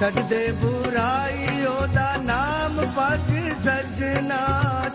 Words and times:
ਛੱਡ 0.00 0.20
ਦੇ 0.20 0.50
ਬੁਰਾਈ, 0.52 1.64
ਉਹਦਾ 1.64 2.16
ਨਾਮ 2.16 2.80
ਭਜ 2.96 3.30
ਸਜਣਾ 3.64 4.38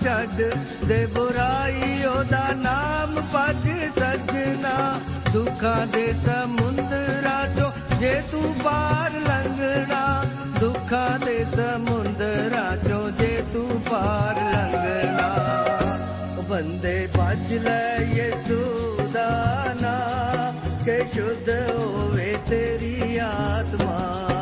ਛੱਡ 0.04 0.42
ਦੇ 0.86 1.06
ਬੁਰਾਈ, 1.06 2.04
ਉਹਦਾ 2.06 2.48
ਨਾਮ 2.54 3.22
ਭਜ 3.36 3.70
ਸਜਣਾ। 4.00 4.96
ਦੁੱਖਾਂ 5.34 5.88
ਦੇ 5.88 6.14
ਸਮੁੰਦਰਾਂ 6.26 7.48
ਚੋਂ 7.58 7.72
ਜੇ 8.00 8.22
ਤੂੰ 8.32 8.54
ਪਾਰ 8.64 9.12
ਲੰਘਣਾ, 9.12 10.24
ਦੁੱਖਾਂ 10.60 11.20
ਦੇ 11.20 11.46
ਸਮੁੰਦਰਾਂ 11.56 12.78
ਚੋਂ 12.78 13.10
ਜੇ 13.12 13.44
ਤੂੰ 13.54 13.82
ਪਾਰ 13.82 14.36
ਲੰਘਣਾ। 14.54 15.30
ਬੰਦੇ 16.50 17.08
ਭੱਜ 17.18 17.54
ਲੈ 17.54 17.98
ਯਿਸੂ 17.98 18.98
ਦਾ 19.14 19.30
ਨਾਮ, 19.82 20.60
ਕਿ 20.86 21.04
ਸ਼ੁੱਧ 21.14 21.50
ਹੋਵੇ 21.50 22.38
ਤੇਰੀ 22.50 23.18
ਆਤਮਾ। 23.18 24.39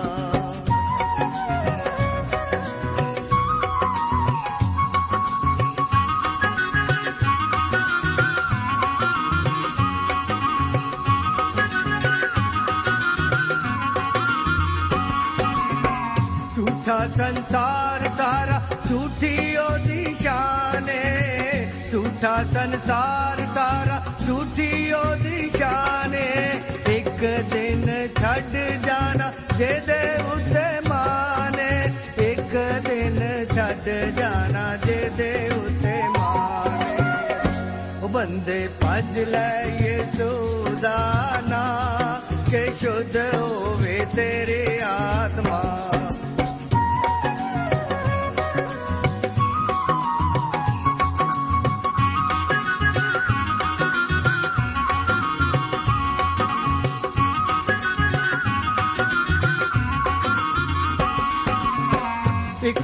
ਸੰਸਾਰ 17.17 18.09
ਸਾਰਾ 18.17 18.61
ਝੂਠੀ 18.89 19.55
ਉਹਦੀ 19.57 20.15
ਸ਼ਾਨ 20.21 20.89
ਏ। 20.89 21.67
ਝੂਠਾ 21.91 22.43
ਸੰਸਾਰ 22.43 23.45
ਸਾਰਾ 23.55 24.03
ਝੂਠੀ 24.27 24.91
ਉਹਦੀ 24.91 25.49
ਸ਼ਾਨ 25.57 26.15
ਏ। 26.15 26.51
ਇੱਕ 26.87 27.09
ਦਿਨ 27.51 28.07
ਛੱਡ 28.21 28.55
ਜਾਣਾ 28.87 29.31
ਜਿਹਦੇ 29.57 30.15
ਉੱਤੇ 30.33 30.89
ਮਾਨ 30.89 31.59
ਏ। 31.59 31.83
ਇੱਕ 32.31 32.55
ਦਿਨ 32.87 33.45
ਛੱਡ 33.55 33.89
ਜਾਣਾ 34.17 34.77
ਜਿਹਦੇ 34.85 35.49
ਉੱਤੇ 35.55 36.01
ਮਾਨ 36.19 36.81
ਏ। 36.81 38.03
ਉਹ 38.03 38.09
ਬੰਦੇ 38.09 38.69
ਭੱਜ 38.81 39.19
ਲੈ 39.19 39.63
ਯਿਸੂ 39.63 40.67
ਦਾ 40.81 41.41
ਨਾਂ 41.47 42.21
ਕਿ 42.51 42.73
ਸ਼ੁੱਧ 42.79 43.17
ਹੋਵੇ 43.35 44.05
ਤੇਰੀ 44.15 44.79
ਆਤਮਾ। 44.83 45.96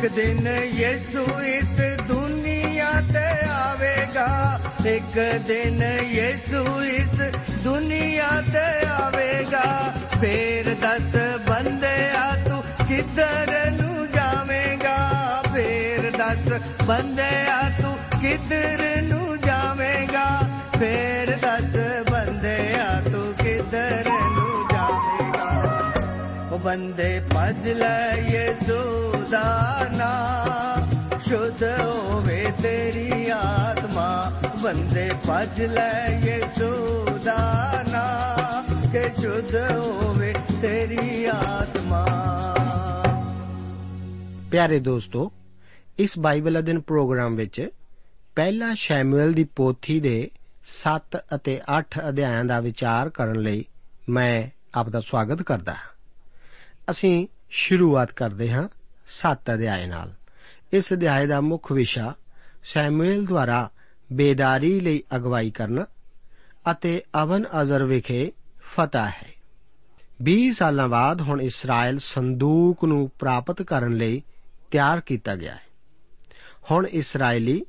ਇੱਕ 0.03 0.11
ਦਿਨ 0.11 0.47
ਯਿਸੂ 0.63 1.41
ਇਸ 1.41 1.79
ਦੁਨੀਆ 2.07 2.91
ਤੇ 3.13 3.47
ਆਵੇਗਾ। 3.49 4.59
ਇੱਕ 4.85 5.37
ਦਿਨ 5.47 5.83
ਯਿਸੂ 6.01 6.83
ਇਸ 6.83 7.21
ਦੁਨੀਆ 7.63 8.29
ਤੇ 8.53 8.87
ਆਵੇਗਾ। 8.87 9.93
ਫੇਰ 10.21 10.75
ਦੱਸ 10.75 11.15
ਬੰਦਿਆ, 11.49 12.43
ਤੂੰ 12.49 12.63
ਕਿੱਧਰ 12.87 13.71
ਨੂੰ 13.71 14.11
ਜਾਵੇਂਗਾ? 14.11 15.41
ਫੇਰ 15.53 16.11
ਦੱਸ 16.17 16.61
ਬੰਦਿਆ, 16.83 17.69
ਤੂੰ 17.81 17.97
ਕਿੱਧਰ 18.21 19.01
ਨੂੰ 19.01 19.39
ਜਾਵੇਂਗਾ? 19.39 20.39
ਫੇਰ 20.79 21.37
ਦੱਸ 21.37 21.82
ਉਹ 26.63 26.65
ਬੰਦੇ 26.65 27.19
ਭਜ 27.19 27.69
ਲੈ 27.69 28.15
ਯਿਸੂ 28.17 29.11
ਦਾ 29.31 29.69
ਨਾਮ 29.97 30.89
ਸ਼ੁੱਧ 31.19 31.63
ਹੋਵੇ 31.63 32.51
ਤੇਰੀ 32.61 33.29
ਆਤਮਾ। 33.29 34.41
ਬੰਦੇ 34.63 35.09
ਭਜ 35.29 35.61
ਲੈ 35.61 36.19
ਯਿਸੂ 36.23 37.05
ਦਾ 37.23 37.83
ਨਾਮ 37.91 38.81
ਕਿ 38.91 39.21
ਸ਼ੁੱਧ 39.21 39.55
ਹੋਵੇ 39.55 40.33
ਤੇਰੀ 40.61 41.25
ਆਤਮਾ। 41.25 42.05
ਪਿਆਰੇ 44.51 44.79
ਦੋਸਤੋ, 44.79 45.31
ਇਸ 45.99 46.19
ਬਾਈਬਲ 46.19 46.59
ਅਧਿਨ 46.59 46.79
ਪ੍ਰੋਗਰਾਮ 46.79 47.35
ਵਿੱਚ 47.35 47.69
ਪਹਿਲਾ 48.35 48.73
ਸ਼ੈਮੂਅਲ 48.73 49.33
ਦੀ 49.33 49.43
ਪੋਥੀ 49.43 49.99
ਦੇ 49.99 50.29
7 50.83 51.17
ਅਤੇ 51.35 51.61
8 51.77 52.09
ਅਧਿਆਇਆਂ 52.09 52.45
ਦਾ 52.45 52.59
ਵਿਚਾਰ 52.59 53.09
ਕਰਨ 53.09 53.39
ਲਈ 53.39 53.65
ਮੈਂ 54.09 54.49
ਆਪ 54.73 54.89
ਦਾ 54.89 55.01
ਸਵਾਗਤ 55.01 55.41
ਕਰਦਾ 55.41 55.71
ਹਾਂ। 55.71 55.92
ਅਸੀਂ 56.91 57.27
ਸ਼ੁਰੂਆਤ 57.49 58.11
ਕਰਦੇ 58.11 58.51
ਹਾਂ 58.51 58.67
7 59.07 59.53
ਅਧਿਆਏ 59.53 59.87
ਨਾਲ। 59.87 60.13
ਇਸ 60.73 60.93
ਅਧਿਆਏ 60.93 61.27
ਦਾ 61.27 61.41
ਮੁੱਖ 61.41 61.71
ਵਿਸ਼ਾ 61.71 62.13
ਸੈਮੂਅਲ 62.63 63.25
ਦੁਆਰਾ 63.25 63.69
ਬੇਦਾਰੀ 64.13 64.79
ਲਈ 64.79 65.03
ਅਗਵਾਈ 65.15 65.51
ਕਰਨਾ 65.51 65.85
ਅਤੇ 66.71 67.03
ਅਵਨ 67.23 67.45
ਅਜ਼ਰ 67.61 67.83
ਵਿਖੇ 67.83 68.31
ਫਤਹ 68.75 68.97
ਹੈ। 68.97 69.33
20 70.21 70.51
ਸਾਲਾਂ 70.51 70.87
ਬਾਅਦ 70.87 71.21
ਹੁਣ 71.21 71.41
ਇਸਰਾਇਲ 71.41 71.99
ਸੰਦੂਕ 71.99 72.85
ਨੂੰ 72.85 73.11
ਪ੍ਰਾਪਤ 73.19 73.61
ਕਰਨ 73.61 73.93
ਲਈ 73.93 74.21
ਤਿਆਰ 74.71 75.01
ਕੀਤਾ 75.01 75.35
ਗਿਆ 75.35 75.55
ਹੈ। 75.55 75.61
ਹੁਣ 76.71 76.87
ਇਸرائیਲੀ 76.87 77.65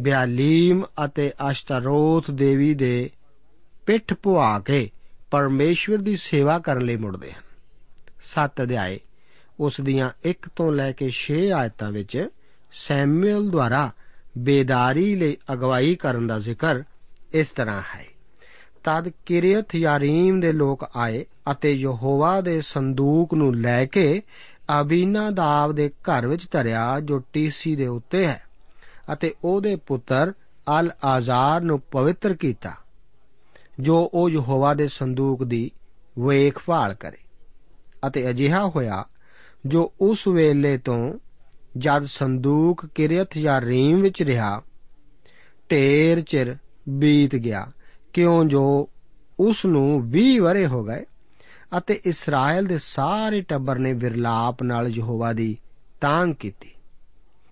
ਬਿਆਲੀਮ 0.00 0.84
ਅਤੇ 1.04 1.32
ਅਸ਼ਟਾਰੋਥ 1.50 2.30
ਦੇਵੀ 2.30 2.74
ਦੇ 2.74 3.10
ਪਿੱਠ 3.86 4.14
ਪੁਆ 4.14 4.58
ਕੇ 4.58 4.90
ਪਰਮੇਸ਼ਵਰ 5.30 5.98
ਦੀ 5.98 6.16
ਸੇਵਾ 6.16 6.58
ਕਰਨ 6.58 6.82
ਲਈ 6.82 6.96
ਮੁੜਦੇ 6.96 7.32
ਹਨ। 7.32 7.45
7 8.26 8.62
ਅਧਿਆਏ। 8.62 9.00
ਉਸ 9.60 9.80
ਦੀਆਂ 9.80 10.10
1 10.24 10.48
ਤੋਂ 10.56 10.72
ਲੈ 10.72 10.92
ਕੇ 10.92 11.10
6 11.10 11.38
ਆਇਤਾਂ 11.56 11.90
ਵਿੱਚ 11.92 12.28
ਸੈਮੂਅਲ 12.72 13.50
ਦੁਆਰਾ 13.50 13.90
ਬੇਦਾਰੀ 14.38 15.14
ਲਈ 15.14 15.36
ਅਗਵਾਈ 15.52 15.94
ਕਰਨ 15.94 16.26
ਦਾ 16.26 16.38
ਜ਼ਿਕਰ 16.38 16.82
ਇਸ 17.34 17.48
ਤਰ੍ਹਾਂ 17.48 17.82
ਹੈ। 17.94 18.04
ਤਦ 18.84 19.08
ਕਿਰਿਅਤ 19.26 19.74
ਯਾਰੀਮ 19.74 20.40
ਦੇ 20.40 20.52
ਲੋਕ 20.52 20.84
ਆਏ 20.96 21.24
ਅਤੇ 21.50 21.72
ਯਹੋਵਾ 21.72 22.40
ਦੇ 22.40 22.60
ਸੰਦੂਕ 22.60 23.34
ਨੂੰ 23.34 23.54
ਲੈ 23.56 23.84
ਕੇ 23.84 24.22
ਅਬੀਨਾਦਾਬ 24.80 25.72
ਦੇ 25.72 25.88
ਘਰ 25.88 26.26
ਵਿੱਚ 26.26 26.46
ਧਰਿਆ 26.50 27.00
ਜੋ 27.00 27.18
ਟੀਸੀ 27.32 27.76
ਦੇ 27.76 27.86
ਉੱਤੇ 27.86 28.26
ਹੈ 28.26 28.42
ਅਤੇ 29.12 29.34
ਉਹਦੇ 29.44 29.76
ਪੁੱਤਰ 29.76 30.32
ਅਲ 30.80 30.90
ਆਜ਼ਾਰ 31.04 31.60
ਨੂੰ 31.60 31.80
ਪਵਿੱਤਰ 31.80 32.34
ਕੀਤਾ, 32.34 32.74
ਜੋ 33.80 34.10
ਉਹ 34.14 34.30
ਯਹੋਵਾ 34.30 34.74
ਦੇ 34.74 34.88
ਸੰਦੂਕ 34.88 35.44
ਦੀ 35.44 35.70
ਵੇਖਭਾਲ 36.18 36.94
ਕਰੇ। 36.94 37.25
ਅਤੇ 38.08 38.30
ਅਜਿਹਾ 38.30 38.68
ਹੋਇਆ 38.68 39.04
ਜੋ 39.66 39.92
ਉਸ 40.00 40.28
ਵੇਲੇ 40.28 40.78
ਤੋਂ 40.78 41.18
ਜਦ 41.78 42.04
ਸੰਦੂਕ 42.04 42.86
ਕਿਰਿਅਤ 42.86 43.36
ਯਾਰੀਮ 43.36 44.00
ਵਿੱਚ 44.00 44.22
ਰਿਹਾ, 44.22 44.62
ਢੇਰ 45.70 46.20
ਚਿਰ 46.20 46.56
ਬੀਤ 46.88 47.36
ਗਿਆ, 47.36 47.66
ਕਿਉਂ 48.12 48.44
ਜੋ 48.44 48.88
ਉਸ 49.40 49.64
ਨੂੰ 49.66 50.10
20 50.10 50.38
ਵਰੇ 50.38 50.66
ਹੋ 50.66 50.84
ਗਏ 50.84 51.04
ਅਤੇ 51.78 52.00
ਇਸਰਾਇਲ 52.04 52.66
ਦੇ 52.66 52.78
ਸਾਰੇ 52.78 53.40
ਟੱਬਰ 53.42 53.78
ਨੇ 53.78 53.92
ਵਿਰਲਾਪ 53.92 54.62
ਨਾਲ 54.62 54.88
ਯਹੋਵਾ 54.88 55.32
ਦੀ 55.32 55.56
ਤਾਂਗ 56.00 56.30
ਕੀਤੀ। 56.30 56.70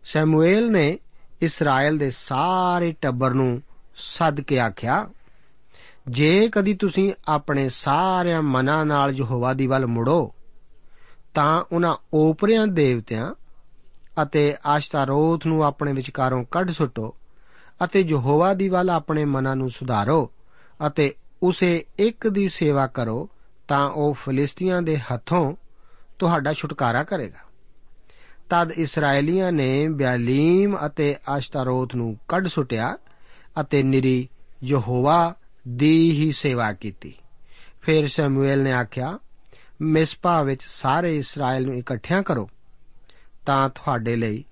ਸ਼ਮੂਏਲ 0.05 0.73
ਨੇ 0.73 0.99
ਇਸਰਾਇਲ 1.43 1.99
ਦੇ 1.99 2.11
ਸਾਰੇ 2.11 2.95
ਟੱਬਰ 3.01 3.31
ਨੂੰ 3.31 3.63
ਸੱਦ 3.97 4.41
ਕੇ 4.41 4.59
ਆਖਿਆ, 4.59 5.09
ਜੇ 6.09 6.49
ਕਦੀ 6.53 6.75
ਤੁਸੀਂ 6.75 7.13
ਆਪਣੇ 7.29 7.69
ਸਾਰਿਆਂ 7.69 8.43
ਮਨਾਂ 8.43 8.85
ਨਾਲ 8.87 9.15
ਯਹੋਵਾ 9.15 9.53
ਦੀ 9.55 9.67
ਵੱਲ 9.67 9.87
ਮੁੜੋ 9.87 10.35
ਤਾਂ 11.35 11.65
ਉਹਨਾਂ 11.73 11.97
ਓਪਰਿਆਂ 12.15 12.67
ਦੇਵਤਿਆਂ 12.67 13.35
ਅਤੇ 14.23 14.57
ਆਸ਼ਤਾਰੋਥ 14.67 15.47
ਨੂੰ 15.47 15.65
ਆਪਣੇ 15.65 15.93
ਵਿਚਕਾਰੋਂ 15.93 16.45
ਕੱਢ 16.51 16.71
ਸੁੱਟੋ 16.71 17.17
ਅਤੇ 17.85 18.01
ਯਹੋਵਾ 18.01 18.55
ਦੀ 18.55 18.69
ਵੱਲ 18.69 18.91
ਆਪਣੇ 18.91 19.25
ਮਨਾਂ 19.25 19.57
ਨੂੰ 19.57 19.71
ਸੁਧਾਰੋ 19.71 20.31
ਅਤੇ 20.87 21.15
ਉਸੇ 21.43 21.85
ਇੱਕ 21.99 22.29
ਦੀ 22.29 22.49
ਸੇਵਾ 22.49 22.87
ਕਰੋ 22.87 23.29
ਤਾਂ 23.69 23.91
ਉਹ 23.91 24.15
ਫਿਲਿਸਤੀਆਂ 24.15 24.83
ਦੇ 24.83 24.99
ਹੱਥੋਂ 24.99 25.57
ਤੁਹਾਡਾ 26.19 26.53
ਛੁਟਕਾਰਾ 26.53 27.05
ਕਰੇਗਾ। 27.05 27.39
ਤਦ 28.51 28.73
ਇਸرائیਲੀਆਂ 28.73 29.53
ਨੇ 29.53 29.89
ਬਿਆਲੀਮ 29.89 30.79
ਅਤੇ 30.87 31.17
ਆਸ਼ਤਾਰੋਥ 31.29 31.95
ਨੂੰ 31.95 32.17
ਕੱਢ 32.29 32.49
ਸੁੱਟਿਆ 32.49 32.97
ਅਤੇ 33.61 33.83
ਨਿਰੀ 33.83 34.29
ਯਹੋਵਾ 34.65 35.35
ਦੀ 35.69 36.11
ਹੀ 36.11 36.33
ਸੇਵਾ 36.33 36.73
ਕੀਤੀ। 36.73 37.15
ਫਿਰ 37.83 38.09
ਸਮੂਏਲ 38.09 38.63
ਨੇ 38.63 38.73
ਆਖਿਆ 38.73 39.19
ਮਿਸਪਾ 39.83 40.43
ਵਿੱਚ 40.43 40.61
ਸਾਰੇ 40.67 41.17
ਇਸਰਾਇਲ 41.17 41.67
ਨੂੰ 41.67 41.77
ਇਕੱਠਿਆਂ 41.77 42.23
ਕਰੋ, 42.23 42.51
ਤਾਂ 43.47 43.69
ਤੁਹਾਡੇ 43.69 44.17
ਲਈ 44.17 44.45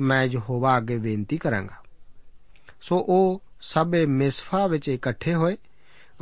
ਮੈਂ 0.00 0.24
ਯਹੋਵਾ 0.24 0.78
ਅੱਗੇ 0.78 0.98
ਬੇਨਤੀ 0.98 1.38
ਕਰਾਂਗਾ। 1.38 1.76
ਸੋ 2.80 2.98
ਉਹ 2.98 3.42
ਸਭੇ 3.60 4.06
ਮਿਸਫਾ 4.06 4.66
ਵਿੱਚ 4.66 4.88
ਇਕੱਠੇ 4.88 5.34
ਹੋਏ 5.34 5.56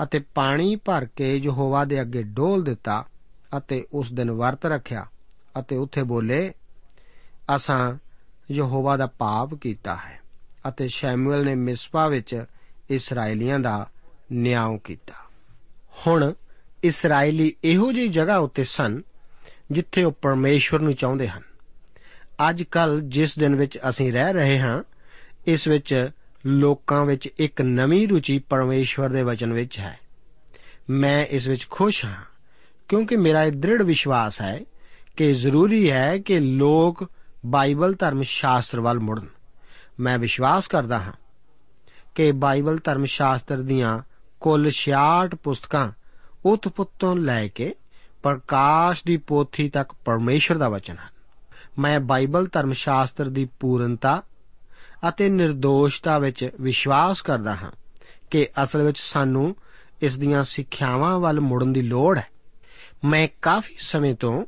ਅਤੇ 0.02 0.18
ਪਾਣੀ 0.18 0.76
ਭਰ 0.76 1.04
ਕੇ 1.16 1.36
ਯਹੋਵਾ 1.36 1.84
ਦੇ 1.84 2.00
ਅੱਗੇ 2.00 2.22
ਡੋਲ 2.22 2.64
ਦਿੱਤਾ 2.64 3.04
ਅਤੇ 3.56 3.86
ਉਸ 3.92 4.12
ਦਿਨ 4.12 4.30
ਵਰਤ 4.30 4.66
ਰੱਖਿਆ 4.66 5.06
ਅਤੇ 5.60 5.76
ਉੱਥੇ 5.76 6.02
ਬੋਲੇ, 6.02 6.52
ਅਸਾਂ 7.56 7.94
ਯਹੋਵਾ 8.50 8.96
ਦਾ 8.96 9.06
ਪਾਪ 9.06 9.54
ਕੀਤਾ 9.54 9.96
ਹੈ 9.96 10.20
ਅਤੇ 10.68 10.88
ਸ਼ੈਮੂਅਲ 10.88 11.44
ਨੇ 11.44 11.54
ਮਿਸਪਾ 11.54 12.08
ਵਿੱਚ 12.08 12.44
ਇਸرائیਲੀਆਂ 12.90 13.58
ਦਾ 13.58 13.90
ਨਿਆਂ 14.32 14.78
ਕੀਤਾ। 14.78 15.14
ਹੁਣ 16.06 16.32
ਇਸرائیਲੀ 16.84 17.54
ਇਹੋ 17.64 17.92
ਜਿਹੀ 17.92 18.08
ਜਗ੍ਹਾ 18.08 18.36
ਉੱਤੇ 18.36 18.64
ਸਨ 18.64 19.02
ਜਿੱਥੇ 19.70 20.04
ਉਹ 20.04 20.12
ਪਰਮੇਸ਼ਵਰ 20.12 20.80
ਨੂੰ 20.80 20.94
ਚਾਹੁੰਦੇ 20.94 21.28
ਹਨ। 21.28 21.42
ਅੱਜ 22.48 22.62
ਕੱਲ 22.62 23.00
ਜਿਸ 23.00 23.38
ਦਿਨ 23.38 23.54
ਵਿੱਚ 23.54 23.78
ਅਸੀਂ 23.88 24.12
ਰਹਿ 24.12 24.32
ਰਹੇ 24.32 24.58
ਹਾਂ, 24.58 24.82
ਇਸ 25.46 25.68
ਵਿੱਚ 25.68 26.10
ਲੋਕਾਂ 26.46 27.04
ਵਿੱਚ 27.04 27.26
ਇੱਕ 27.26 27.62
ਨਵੀਂ 27.62 28.08
ਰੁਚੀ 28.08 28.38
ਪਰਮੇਸ਼ਵਰ 28.38 29.08
ਦੇ 29.08 29.22
ਵਚਨ 29.22 29.52
ਵਿੱਚ 29.52 29.78
ਹੈ। 29.78 29.98
ਮੈਂ 30.90 31.26
ਇਸ 31.26 31.48
ਵਿੱਚ 31.48 31.66
ਖੁਸ਼ 31.70 32.04
ਹਾਂ, 32.04 32.22
ਕਿਉਂਕਿ 32.88 33.16
ਮੇਰਾ 33.16 33.44
ਇਹ 33.44 33.52
ਦ੍ਰਿੜ 33.52 33.82
ਵਿਸ਼ਵਾਸ 33.82 34.42
ਹੈ 34.42 34.60
ਕਿ 35.16 35.34
ਜ਼ਰੂਰੀ 35.34 35.90
ਹੈ 35.90 36.18
ਕਿ 36.18 36.40
ਲੋਕ 36.40 37.10
ਬਾਈਬਲ 37.46 37.94
ਧਰਮ 37.94 38.22
ਸ਼ਾਸਤਰ 38.22 38.80
ਵੱਲ 38.80 38.98
ਮੁੜਨ। 38.98 39.26
ਮੈਂ 40.00 40.18
ਵਿਸ਼ਵਾਸ 40.18 40.68
ਕਰਦਾ 40.68 40.98
ਹਾਂ 40.98 41.12
ਕਿ 42.14 42.32
ਬਾਈਬਲ 42.32 42.78
ਧਰਮ 42.84 43.04
ਸ਼ਾਸਤਰ 43.04 43.62
ਦੀਆਂ 43.62 43.98
ਕੁੱਲ 44.40 44.70
66 44.70 45.36
ਪੁਸਤਕਾਂ 45.42 45.92
ਉਤਪਤ 46.44 46.88
ਤੋਂ 46.98 47.16
ਲੈ 47.16 47.48
ਕੇ 47.48 47.74
ਪ੍ਰਕਾਸ਼ 48.22 49.02
ਦੀ 49.06 49.16
ਪੋਥੀ 49.16 49.68
ਤੱਕ 49.68 49.92
ਪਰਮੇਸ਼ਰ 50.04 50.58
ਦਾ 50.58 50.68
ਵਚਨ 50.68 50.94
ਹੈ 50.94 51.10
ਮੈਂ 51.78 52.00
ਬਾਈਬਲ 52.00 52.48
ਧਰਮ 52.52 52.72
ਸ਼ਾਸਤਰ 52.72 53.28
ਦੀ 53.28 53.48
ਪੂਰਨਤਾ 53.60 54.22
ਅਤੇ 55.08 55.28
નિર્ਦੋਸ਼ਤਾ 55.28 56.18
ਵਿੱਚ 56.18 56.50
ਵਿਸ਼ਵਾਸ 56.60 57.22
ਕਰਦਾ 57.22 57.54
ਹਾਂ 57.54 57.70
ਕਿ 58.30 58.48
ਅਸਲ 58.62 58.82
ਵਿੱਚ 58.82 58.98
ਸਾਨੂੰ 58.98 59.56
ਇਸ 60.02 60.18
ਦੀਆਂ 60.18 60.44
ਸਿੱਖਿਆਵਾਂ 60.44 61.18
ਵੱਲ 61.18 61.40
ਮੁੜਨ 61.40 61.72
ਦੀ 61.72 61.82
ਲੋੜ 61.82 62.18
ਹੈ। 62.18 62.26
ਮੈਂ 63.04 63.28
ਕਾਫੀ 63.42 63.74
ਸਮੇਂ 63.78 64.14
ਤੋਂ 64.14 64.44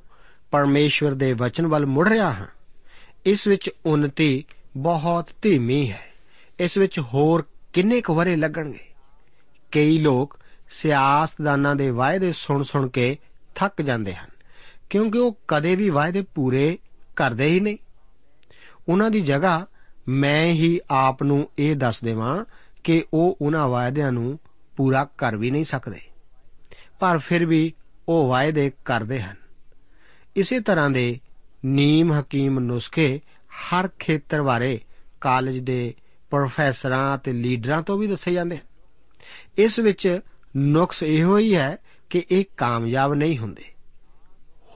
ਪਰਮੇਸ਼ਵਰ 0.51 1.15
ਦੇ 1.15 1.33
ਵਚਨ 1.33 1.67
ਵੱਲ 1.67 1.87
ਮੁੜ 1.87 2.09
ਰਿਹਾ 2.09 2.33
ਹਾਂ। 2.33 2.47
ਇਸ 3.27 3.47
ਵਿੱਚ 3.47 3.71
ਉન્નਤੀ 3.87 4.45
ਬਹੁਤ 4.77 5.29
ਧੀਮੀ 5.43 5.93
ਹੈ। 5.93 6.07
ਇਸ 6.61 6.79
ਵਿੱਚ 6.79 6.99
ਹੋਰ 6.99 7.45
ਕਿੰਨੇ 7.73 8.01
ਕੁ 8.01 8.15
ਵਰੇ 8.15 8.37
ਲੱਗਣਗੇ? 8.37 8.87
ਕਈ 9.73 9.99
ਲੋਕ 9.99 10.39
ਸਿਆਸਤਦਾਨਾਂ 10.71 11.75
ਦੇ 11.77 11.91
ਵਾਅਦੇ 11.91 12.33
ਸੁਣ 12.33 12.63
ਸੁਣ 12.63 12.89
ਕੇ 12.89 13.17
ਥੱਕ 13.55 13.83
ਜਾਂਦੇ 13.83 14.15
ਹਨ, 14.15 14.29
ਕਿਉਂਕਿ 14.91 15.19
ਉਹ 15.19 15.39
ਕਦੇ 15.49 15.75
ਵੀ 15.77 15.89
ਵਾਅਦੇ 15.91 16.23
ਪੂਰੇ 16.35 16.79
ਕਰਦੇ 17.17 17.47
ਹੀ 17.47 17.61
ਨਹੀਂ। 17.61 17.77
ਉਹਨਾਂ 18.89 19.11
ਦੀ 19.11 19.21
ਜਗ੍ਹਾ 19.21 19.67
ਮੈਂ 20.09 20.47
ਹੀ 20.47 20.79
ਆਪ 20.91 21.23
ਨੂੰ 21.23 21.49
ਇਹ 21.59 21.77
ਦੱਸ 21.77 22.01
ਦੇਵਾਂ 22.05 22.45
ਕਿ 22.85 23.03
ਉਹ 23.15 23.37
ਉਹਨਾਂ 23.41 23.69
ਵਾਅਦਿਆਂ 23.69 24.13
ਨੂੰ 24.13 24.39
ਪੂਰਾ 24.77 25.05
ਕਰ 25.19 25.37
ਵੀ 25.37 25.51
ਨਹੀਂ 25.51 25.65
ਸਕਦੇ, 25.65 26.01
ਪਰ 26.99 27.19
ਫਿਰ 27.19 27.47
ਵੀ 27.47 27.73
ਉਹ 28.09 28.29
ਵਾਅਦੇ 28.29 28.71
ਕਰਦੇ 28.85 29.21
ਹਨ। 29.21 29.37
ਇਸੇ 30.37 30.61
ਤਰ੍ਹਾਂ 30.61 30.91
ਦੇ 30.91 31.19
ਨੀਮ 31.65 32.13
ਹਕੀਮ 32.13 32.59
ਨੁਸਖੇ 32.59 33.21
ਹਰ 33.61 33.89
ਖੇਤਰ 33.99 34.43
ਬਾਰੇ 34.43 34.79
ਕਾਲਜ 35.21 35.59
ਦੇ 35.59 35.95
ਪ੍ਰੋਫੈਸਰਾਂ 36.31 37.17
ਅਤੇ 37.17 37.33
ਲੀਡਰਾਂ 37.33 37.83
ਤੋਂ 37.83 37.99
ਵੀ 37.99 38.07
ਦੱਸੇ 38.07 38.33
ਜਾਂਦੇ 38.33 38.57
ਹਨ। 38.57 38.65
ਇਸ 39.59 39.79
ਵਿੱਚ 39.79 40.21
ਨੁਕਸ 40.57 41.03
ਇਹੋ 41.03 41.39
ਹੀ 41.39 41.57
ਹੈ 41.57 41.77
ਕਿ 42.11 42.25
ਇਹ 42.31 42.45
ਕਾਮਯਾਬ 42.57 43.15
ਨਹੀਂ 43.15 43.39
ਹੁੰਦੇ। 43.39 43.65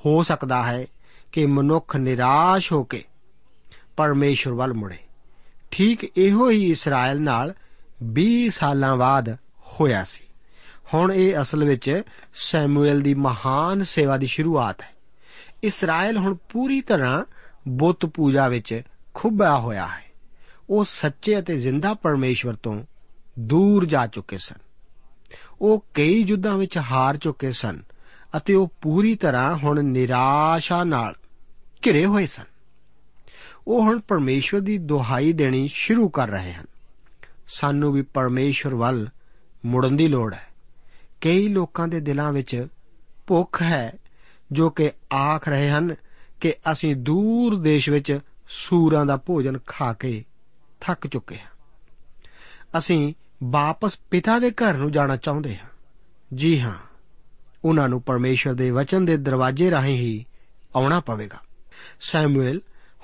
ਹੋ 0.07 0.23
ਸਕਦਾ 0.23 0.63
ਹੈ 0.63 0.87
ਕਿ 1.33 1.47
ਮਨੁੱਖ 1.47 1.97
ਨਿਰਾਸ਼ 1.97 2.73
ਹੋ 2.73 2.85
ਕੇ 2.85 3.05
ਪਰਮੇਸ਼ਵਰ 3.97 4.55
ਵੱਲ 4.55 4.73
ਮੁੜੇ। 4.73 4.99
ਠੀਕ 5.71 6.05
ਇਹੋ 6.17 6.51
ਹੀ 6.51 6.71
ਇਸਰਾਇਲ 6.71 7.21
ਨਾਲ 7.21 7.55
20 8.03 8.49
ਸਾਲਾਂ 8.49 8.97
ਬਾਅਦ 8.97 9.37
ਹੋਇਆ 9.67 10.05
ਸੀ। 10.05 10.25
ਹੁਣ 10.95 11.13
ਇਹ 11.13 11.43
ਅਸਲ 11.43 11.65
ਵਿੱਚ 11.65 12.03
ਸੈਮੂਅਲ 12.35 13.01
ਦੀ 13.01 13.15
ਮਹਾਨ 13.15 13.83
ਸੇਵਾ 13.83 14.17
ਦੀ 14.17 14.27
ਸ਼ੁਰੂਆਤ 14.27 14.81
ਹੈ। 14.81 14.91
ਇਸਰਾਇਲ 15.63 16.17
ਹੁਣ 16.17 16.35
ਪੂਰੀ 16.35 16.81
ਤਰ੍ਹਾਂ 16.81 17.25
ਬੁੱਤ 17.69 18.07
ਪੂਜਾ 18.07 18.49
ਵਿੱਚ 18.49 18.83
ਖੁੱਬਿਆ 19.15 19.59
ਹੋਇਆ 19.59 19.87
ਹੈ। 19.87 20.05
ਉਹ 20.71 20.85
ਸੱਚੇ 20.85 21.39
ਅਤੇ 21.39 21.59
ਜ਼ਿੰਦਾ 21.59 21.95
ਪਰਮੇਸ਼ਵਰ 21.95 22.55
ਤੋਂ 22.55 22.85
ਦੂਰ 23.39 23.87
ਜਾ 23.87 24.07
ਚੁੱਕੇ 24.07 24.39
ਸਨ। 24.39 24.70
ਉਹ 25.61 25.85
ਕਈ 25.95 26.23
ਯੁੱਧਾਂ 26.23 26.59
ਵਿੱਚ 26.59 26.79
ਹਾਰ 26.79 27.17
ਚੁੱਕੇ 27.17 27.53
ਸਨ 27.53 27.83
ਅਤੇ 28.37 28.55
ਉਹ 28.55 28.73
ਪੂਰੀ 28.81 29.15
ਤਰ੍ਹਾਂ 29.15 29.57
ਹੁਣ 29.57 29.83
ਨਿਰਾਸ਼ਾ 29.83 30.85
ਨਾਲ 30.85 31.15
ਘਿਰੇ 31.87 32.07
ਹੋਏ 32.07 32.27
ਸਨ। 32.27 32.45
ਉਹ 33.69 33.83
ਹੁਣ 33.83 34.01
ਪਰਮੇਸ਼ਵਰ 34.01 34.61
ਦੀ 34.61 34.79
ਦੁਹਾਈ 34.79 35.33
ਦੇਣੀ 35.33 35.69
ਸ਼ੁਰੂ 35.73 36.09
ਕਰ 36.09 36.29
ਰਹੇ 36.29 36.53
ਹਨ। 36.53 36.67
ਸਾਨੂੰ 37.49 37.93
ਵੀ 37.93 38.03
ਪਰਮੇਸ਼ਵਰ 38.03 38.75
ਵੱਲ 38.75 39.09
ਮੁੜਨ 39.67 39.97
ਦੀ 39.97 40.09
ਲੋੜ 40.09 40.35
ਹੈ। 40.35 40.49
ਕਈ 41.21 41.49
ਲੋਕਾਂ 41.49 41.89
ਦੇ 41.89 42.01
ਦਿਲਾਂ 42.01 42.33
ਵਿੱਚ 42.33 42.67
ਭੁੱਖ 43.27 43.63
ਹੈ, 43.63 43.93
ਜੋ 44.53 44.71
ਕਿ 44.71 44.91
ਆਖ 45.13 45.49
ਰਹੇ 45.49 45.71
ਹਨ 45.71 45.95
ਕਿ 46.41 46.55
ਅਸੀਂ 46.73 46.97
ਦੂਰ 46.97 47.61
ਦੇਸ਼ 47.61 47.91
ਵਿੱਚ 47.91 48.19
ਸੂਰਾਂ 48.49 49.07
ਦਾ 49.07 49.17
ਭੋਜਨ 49.17 49.59
ਖਾ 49.67 49.93
ਕੇ 49.93 50.25
ਥੱਕ 50.81 51.07
ਚੁੱਕੇ 51.07 51.39
ਹਾਂ। 51.39 51.51
ਅਸੀਂ 52.79 53.15
ਵਾਪਸ 53.45 53.99
ਪਿਤਾ 54.11 54.39
ਦੇ 54.39 54.51
ਘਰ 54.51 54.75
ਨੂੰ 54.75 54.93
ਜਾਣਾ 54.93 55.17
ਚਾਹੁੰਦੇ 55.17 55.59
ਹਾਂ। 55.59 55.69
ਜੀ 56.35 56.61
ਹਾਂ, 56.61 56.75
ਉਹਨਾਂ 57.65 57.89
ਨੂੰ 57.89 58.03
ਪਰਮੇਸ਼ਰ 58.03 58.55
ਦੇ 58.55 58.71
ਵਚਨ 58.71 59.05
ਦੇ 59.05 59.17
ਦਰਵਾਜ਼ੇ 59.17 59.71
ਰਾਹੀਂ 59.71 59.97
ਹੀ 59.97 60.25
ਆਉਣਾ 60.77 61.01
ਪਵੇਗਾ। 61.01 61.39
ਸੈਮੂਅਲ, 62.01 62.61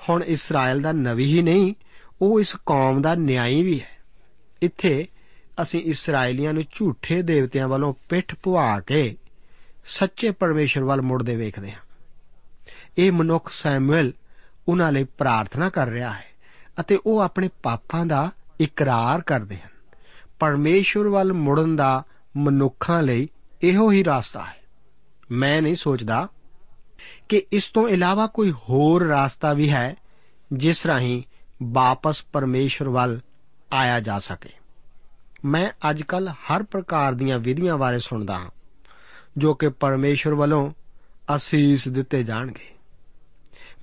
ਹੁਣ 0.09 0.23
ਇਸਰਾਇਲ 0.23 0.81
ਦਾ 0.81 0.91
ਨਵੀ 0.91 1.37
ਹੀ 1.37 1.41
ਨਹੀਂ, 1.41 1.73
ਉਹ 2.21 2.39
ਇਸ 2.39 2.55
ਕੌਮ 2.65 3.01
ਦਾ 3.01 3.15
ਨਿਆਈ 3.15 3.63
ਵੀ 3.63 3.81
ਹੈ। 3.81 3.97
ਇੱਥੇ 4.61 5.07
ਅਸੀਂ 5.61 5.81
ਇਸرائیਲੀਆਂ 5.81 6.53
ਨੂੰ 6.53 6.63
ਝੂਠੇ 6.63 7.21
ਦੇਵਤਿਆਂ 7.21 7.67
ਵੱਲੋਂ 7.67 7.93
ਪਿੱਠ 8.09 8.35
ਪੁਆ 8.35 8.79
ਕੇ 8.79 9.17
ਸੱਚੇ 9.85 10.31
ਪਰਮੇਸ਼ਰ 10.31 10.83
ਵੱਲ 10.83 11.01
ਮੁੜਦੇ 11.01 11.35
ਵੇਖਦੇ 11.35 11.71
ਹਾਂ। 11.71 11.79
ਇਹ 12.97 13.11
ਮਨੁੱਖ 13.11 13.51
ਸੈਮੂਅਲ 13.53 14.13
ਉਹਨਾਂ 14.67 14.91
ਲਈ 14.91 15.03
ਪ੍ਰਾਰਥਨਾ 15.03 15.69
ਕਰ 15.69 15.87
ਰਿਹਾ 15.87 16.13
ਹੈ 16.13 16.25
ਅਤੇ 16.79 16.99
ਉਹ 17.05 17.19
ਆਪਣੇ 17.19 17.49
ਪਾਪਾਂ 17.63 18.05
ਦਾ 18.05 18.31
ਇਕਰਾਰ 18.61 19.21
ਕਰਦੇ 19.21 19.55
ਹਨ। 19.55 19.76
ਪਰਮੇਸ਼ਰ 20.39 21.07
ਵੱਲ 21.07 21.33
ਮੁੜਨ 21.33 21.75
ਦਾ 21.75 22.03
ਮਨੁੱਖਾਂ 22.37 23.03
ਲਈ 23.03 23.27
ਇਹੋ 23.61 23.91
ਹੀ 23.91 24.03
ਰਸਤਾ 24.03 24.43
ਹੈ। 24.43 24.63
ਮੈਂ 25.31 25.61
ਨਹੀਂ 25.61 25.75
ਸੋਚਦਾ 25.75 26.27
ਕਿ 27.29 27.43
ਇਸ 27.51 27.67
ਤੋਂ 27.67 27.89
ਇਲਾਵਾ 27.89 28.27
ਕੋਈ 28.27 28.51
ਹੋਰ 28.51 29.07
ਰਸਤਾ 29.07 29.53
ਵੀ 29.53 29.69
ਹੈ 29.69 29.95
ਜਿਸ 30.53 30.85
ਰਾਹੀਂ 30.85 31.23
ਵਾਪਸ 31.63 32.23
ਪਰਮੇਸ਼ਰ 32.33 32.89
ਵੱਲ 32.89 33.19
ਆਇਆ 33.73 33.99
ਜਾ 33.99 34.19
ਸਕੇ। 34.19 34.49
ਮੈਂ 35.45 35.89
ਅੱਜਕੱਲ 35.89 36.27
ਹਰ 36.27 36.63
ਪ੍ਰਕਾਰ 36.63 37.13
ਦੀਆਂ 37.13 37.39
ਵਿਧੀਆਂ 37.39 37.77
ਬਾਰੇ 37.77 37.99
ਸੁਣਦਾ 37.99 38.33
ਹਾਂ, 38.33 38.49
ਜੋ 39.37 39.53
ਕਿ 39.53 39.69
ਪਰਮੇਸ਼ਰ 39.69 40.33
ਵੱਲੋਂ 40.33 40.71
ਅਸੀਸ 41.35 41.87
ਦਿੱਤੇ 41.87 42.23
ਜਾਣਗੇ। 42.23 42.65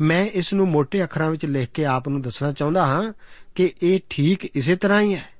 ਮੈਂ 0.00 0.26
ਇਸ 0.26 0.52
ਨੂੰ 0.52 0.68
ਮੋٹے 0.68 1.02
ਅੱਖਰਾਂ 1.02 1.30
ਵਿੱਚ 1.30 1.44
ਲਿਖ 1.44 1.68
ਕੇ 1.68 1.84
ਆਪ 1.84 2.08
ਨੂੰ 2.08 2.22
ਦੱਸਣਾ 2.22 2.52
ਚਾਹੁੰਦਾ 2.52 2.86
ਹਾਂ 2.86 3.12
ਕਿ 3.54 3.72
ਇਹ 3.82 4.00
ਠੀਕ 4.10 4.44
ਇਸੇ 4.44 4.76
ਤਰ੍ਹਾਂ 4.76 5.00
ਹੀ 5.00 5.14
ਹੈ। 5.14 5.33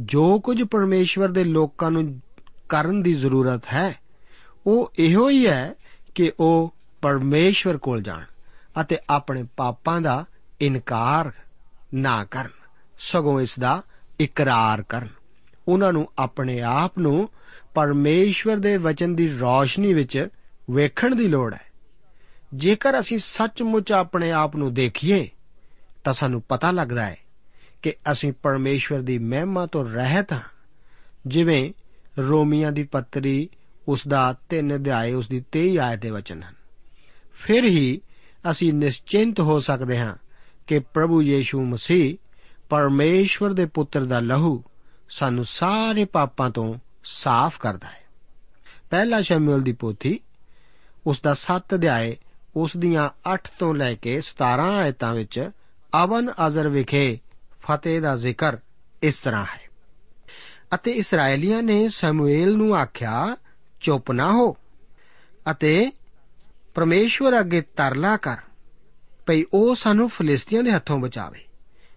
ਜੋ 0.00 0.40
ਕੁਝ 0.40 0.62
ਪਰਮੇਸ਼ਵਰ 0.62 1.28
ਦੇ 1.28 1.44
ਲੋਕਾਂ 1.44 1.90
ਨੂੰ 1.90 2.20
ਕਰਨ 2.68 3.02
ਦੀ 3.02 3.14
ਜ਼ਰੂਰਤ 3.14 3.62
ਹੈ, 3.72 3.94
ਉਹ 4.66 4.92
ਇਹੋ 4.98 5.28
ਹੀ 5.30 5.46
ਹੈ 5.46 5.74
ਕਿ 6.14 6.32
ਉਹ 6.40 6.74
ਪਰਮੇਸ਼ਵਰ 7.02 7.76
ਕੋਲ 7.76 8.02
ਜਾਣ 8.02 8.24
ਅਤੇ 8.80 8.98
ਆਪਣੇ 9.10 9.44
ਪਾਪਾਂ 9.56 10.00
ਦਾ 10.00 10.24
ਇਨਕਾਰ 10.60 11.32
ਨਾ 11.94 12.24
ਕਰਨ, 12.24 12.50
ਸਗੋਂ 13.00 13.40
ਇਸ 13.40 13.58
ਦਾ 13.58 13.82
ਇਕਰਾਰ 14.20 14.82
ਕਰਨ। 14.82 15.08
ਉਹਨਾਂ 15.68 15.92
ਨੂੰ 15.92 16.12
ਆਪਣੇ 16.18 16.60
ਆਪ 16.60 16.98
ਨੂੰ 16.98 17.28
ਪਰਮੇਸ਼ਵਰ 17.74 18.56
ਦੇ 18.56 18.76
ਵਚਨ 18.76 19.14
ਦੀ 19.14 19.38
ਰੌਸ਼ਨੀ 19.38 19.94
ਵਿੱਚ 19.94 20.28
ਵੇਖਣ 20.70 21.14
ਦੀ 21.14 21.28
ਲੋੜ 21.28 21.54
ਹੈ। 21.54 21.70
ਜੇਕਰ 22.54 23.00
ਅਸੀਂ 23.00 23.18
ਸੱਚਮੁੱਚ 23.18 23.92
ਆਪਣੇ 23.92 24.32
ਆਪ 24.32 24.56
ਨੂੰ 24.56 24.74
ਦੇਖੀਏ, 24.74 25.28
ਤਾਂ 26.04 26.12
ਸਾਨੂੰ 26.12 26.42
ਪਤਾ 26.48 26.70
ਲੱਗਦਾ 26.70 27.06
ਹੈ 27.06 27.16
ਕਿ 27.82 27.94
ਅਸੀਂ 28.12 28.32
ਪਰਮੇਸ਼ਵਰ 28.32 28.98
ਦੀ 28.98 29.18
ਮਹਿਮਾ 29.18 29.66
ਤੋਂ 29.66 29.84
ਰਹਿਤ 29.84 30.32
ਹਾਂ। 30.32 30.40
ਜਿਵੇਂ 31.26 31.72
ਰੋਮੀਆਂ 32.18 32.72
ਦੀ 32.72 32.82
ਪੱਤਰੀ 32.82 33.48
ਉਸ 33.88 34.08
ਦਾ 34.08 34.34
3 34.48 34.74
ਅਧਿਆਏ 34.74 35.12
ਉਸ 35.12 35.28
ਦੀ 35.28 35.44
23 35.52 35.78
ਆਇਤ 35.78 36.00
ਦੇ 36.00 36.10
ਵਚਨ 36.10 36.42
ਹਨ। 36.42 36.54
ਫਿਰ 37.32 37.64
ਹੀ 37.64 38.00
ਅਸੀਂ 38.50 38.72
ਨਿਸ਼ਚਿੰਤ 38.72 39.40
ਹੋ 39.40 39.60
ਸਕਦੇ 39.60 39.98
ਹਾਂ 39.98 40.16
ਕਿ 40.66 40.78
ਪ੍ਰਭੂ 40.78 41.22
ਯੀਸ਼ੂ 41.22 41.64
ਮਸੀਹ 41.64 42.16
ਪਰਮੇਸ਼ਵਰ 42.68 43.52
ਦੇ 43.52 43.66
ਪੁੱਤਰ 43.66 44.04
ਦਾ 44.04 44.20
ਲਹੂ 44.20 44.64
ਸਾਨੂੰ 45.10 45.44
ਸਾਰੇ 45.44 46.04
ਪਾਪਾਂ 46.04 46.50
ਤੋਂ 46.50 46.74
ਸਾਫ਼ 47.04 47.58
ਕਰਦਾ 47.60 47.88
ਹੈ। 47.88 48.00
ਪਹਿਲਾ 48.90 49.20
ਸ਼ਮੂਏਲ 49.20 49.62
ਦੀ 49.62 49.72
ਪੋਥੀ 49.72 50.20
ਉਸ 51.06 51.20
ਦਾ 51.20 51.34
7 51.34 51.74
ਅਧਿਆਏ 51.74 52.16
ਉਸ 52.56 52.76
ਦੀਆਂ 52.76 53.10
8 53.34 53.38
ਤੋਂ 53.58 53.74
ਲੈ 53.74 53.94
ਕੇ 53.94 54.20
17 54.20 54.74
ਆਇਤਾਂ 54.76 55.14
ਵਿੱਚ 55.14 55.50
ਅਵਨ 56.04 56.32
ਅਜ਼ਰ 56.46 56.68
ਵਿਖੇ 56.68 57.18
ਫਤਿਹ 57.70 58.00
ਦਾ 58.00 58.16
ਜ਼ਿਕਰ 58.16 58.56
ਇਸ 59.02 59.14
ਤਰ੍ਹਾਂ 59.14 59.44
ਹੈ। 59.44 59.70
ਅਤੇ 60.74 60.90
ਇਸرائیਲੀਆਂ 60.92 61.62
ਨੇ 61.62 61.88
ਸਮੂਏਲ 61.88 62.56
ਨੂੰ 62.56 62.76
ਆਖਿਆ, 62.76 63.36
ਚੁੱਪ 63.80 64.12
ਨਾ 64.12 64.32
ਹੋ 64.32 64.56
ਅਤੇ 65.50 65.92
ਪਰਮੇਸ਼ਵਰ 66.74 67.40
ਅੱਗੇ 67.40 67.60
ਤਰਲਾ 67.60 68.16
ਕਰ, 68.16 68.36
ਭਈ 69.26 69.44
ਉਹ 69.54 69.74
ਸਾਨੂੰ 69.74 70.08
ਫਿਲਿਸਤੀਆਂ 70.08 70.62
ਦੇ 70.62 70.72
ਹੱਥੋਂ 70.72 70.98
ਬਚਾਵੇ। 70.98 71.44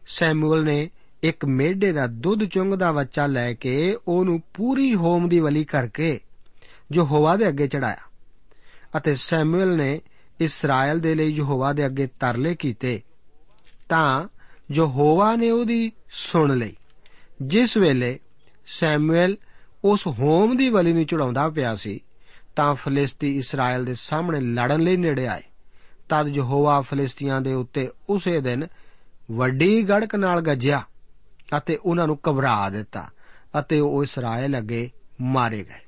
ਸੈਮੂਅਲ 0.07 0.63
ਨੇ 0.63 0.89
ਇੱਕ 1.23 1.45
ਮੇਢੇ 1.45 1.91
ਦਾ 1.91 2.07
ਦੁੱਧ 2.07 2.43
ਚੁੰਗਦਾ 2.43 2.91
ਬੱਚਾ 2.91 3.27
ਲੈ 3.27 3.53
ਕੇ 3.53 3.97
ਉਹਨੂੰ 4.07 4.41
ਪੂਰੀ 4.53 4.95
ਹੋਮ 4.95 5.29
ਦੀ 5.29 5.39
ਵਲੀ 5.39 5.63
ਕਰਕੇ 5.63 6.19
ਜੋ 6.91 7.05
ਹੋਵਾ 7.05 7.35
ਦੇ 7.35 7.47
ਅੱਗੇ 7.47 7.67
ਚੜਾਇਆ। 7.67 7.97
ਅਤੇ 8.97 9.15
ਸੈਮੂਅਲ 9.15 9.77
ਨੇ 9.77 10.01
ਇਸਰਾਇਲ 10.39 10.99
ਦੇ 10.99 11.15
ਲਈ 11.15 11.29
ਯਹੋਵਾ 11.29 11.73
ਦੇ 11.73 11.85
ਅੱਗੇ 11.85 12.07
ਤਰਲੇ 12.07 12.55
ਕੀਤੇ, 12.55 13.01
ਤਾਂ 13.89 14.27
ਯਹੋਵਾ 14.71 15.35
ਨੇ 15.35 15.51
ਉਹਦੀ 15.51 15.91
ਸੁਣ 16.09 16.57
ਲਈ। 16.57 16.75
ਜਿਸ 17.41 17.77
ਵੇਲੇ 17.77 18.19
ਸੈਮੂਅਲ 18.67 19.37
ਉਸ 19.83 20.07
ਹੋਮ 20.07 20.57
ਦੀ 20.57 20.69
ਬਲੀ 20.69 20.93
ਨੂੰ 20.93 21.05
ਚੜਾਉਂਦਾ 21.05 21.49
ਪਿਆ 21.49 21.75
ਸੀ, 21.75 21.99
ਤਾਂ 22.55 22.75
ਫਲਿਸਤੀ 22.75 23.37
ਇਸਰਾਇਲ 23.37 23.85
ਦੇ 23.85 23.93
ਸਾਹਮਣੇ 23.93 24.39
ਲੜਨ 24.39 24.79
ਲਈ 24.79 24.97
ਨੇੜੇ 24.97 25.27
ਆਏ। 25.27 25.41
ਤਦ 26.09 26.27
ਯਹੋਵਾ 26.27 26.81
ਫਲਿਸਤੀਆਂ 26.81 27.41
ਦੇ 27.41 27.53
ਉੱਤੇ 27.53 27.91
ਉਸੇ 28.09 28.41
ਦਿਨ 28.41 28.67
ਵੱਡੀ 29.31 29.83
ਗੜਕ 29.83 30.15
ਨਾਲ 30.15 30.41
ਗੱਜਿਆ 30.41 30.83
ਅਤੇ 31.57 31.75
ਉਹਨਾਂ 31.75 32.07
ਨੂੰ 32.07 32.19
ਘਬਰਾ 32.29 32.69
ਦਿੱਤਾ 32.69 33.09
ਅਤੇ 33.59 33.79
ਉਹ 33.79 34.03
ਇਸਰਾਇਲ 34.03 34.57
ਅੱਗੇ 34.57 34.89
ਮਾਰੇ 35.21 35.57
ਗਏ। 35.57 35.85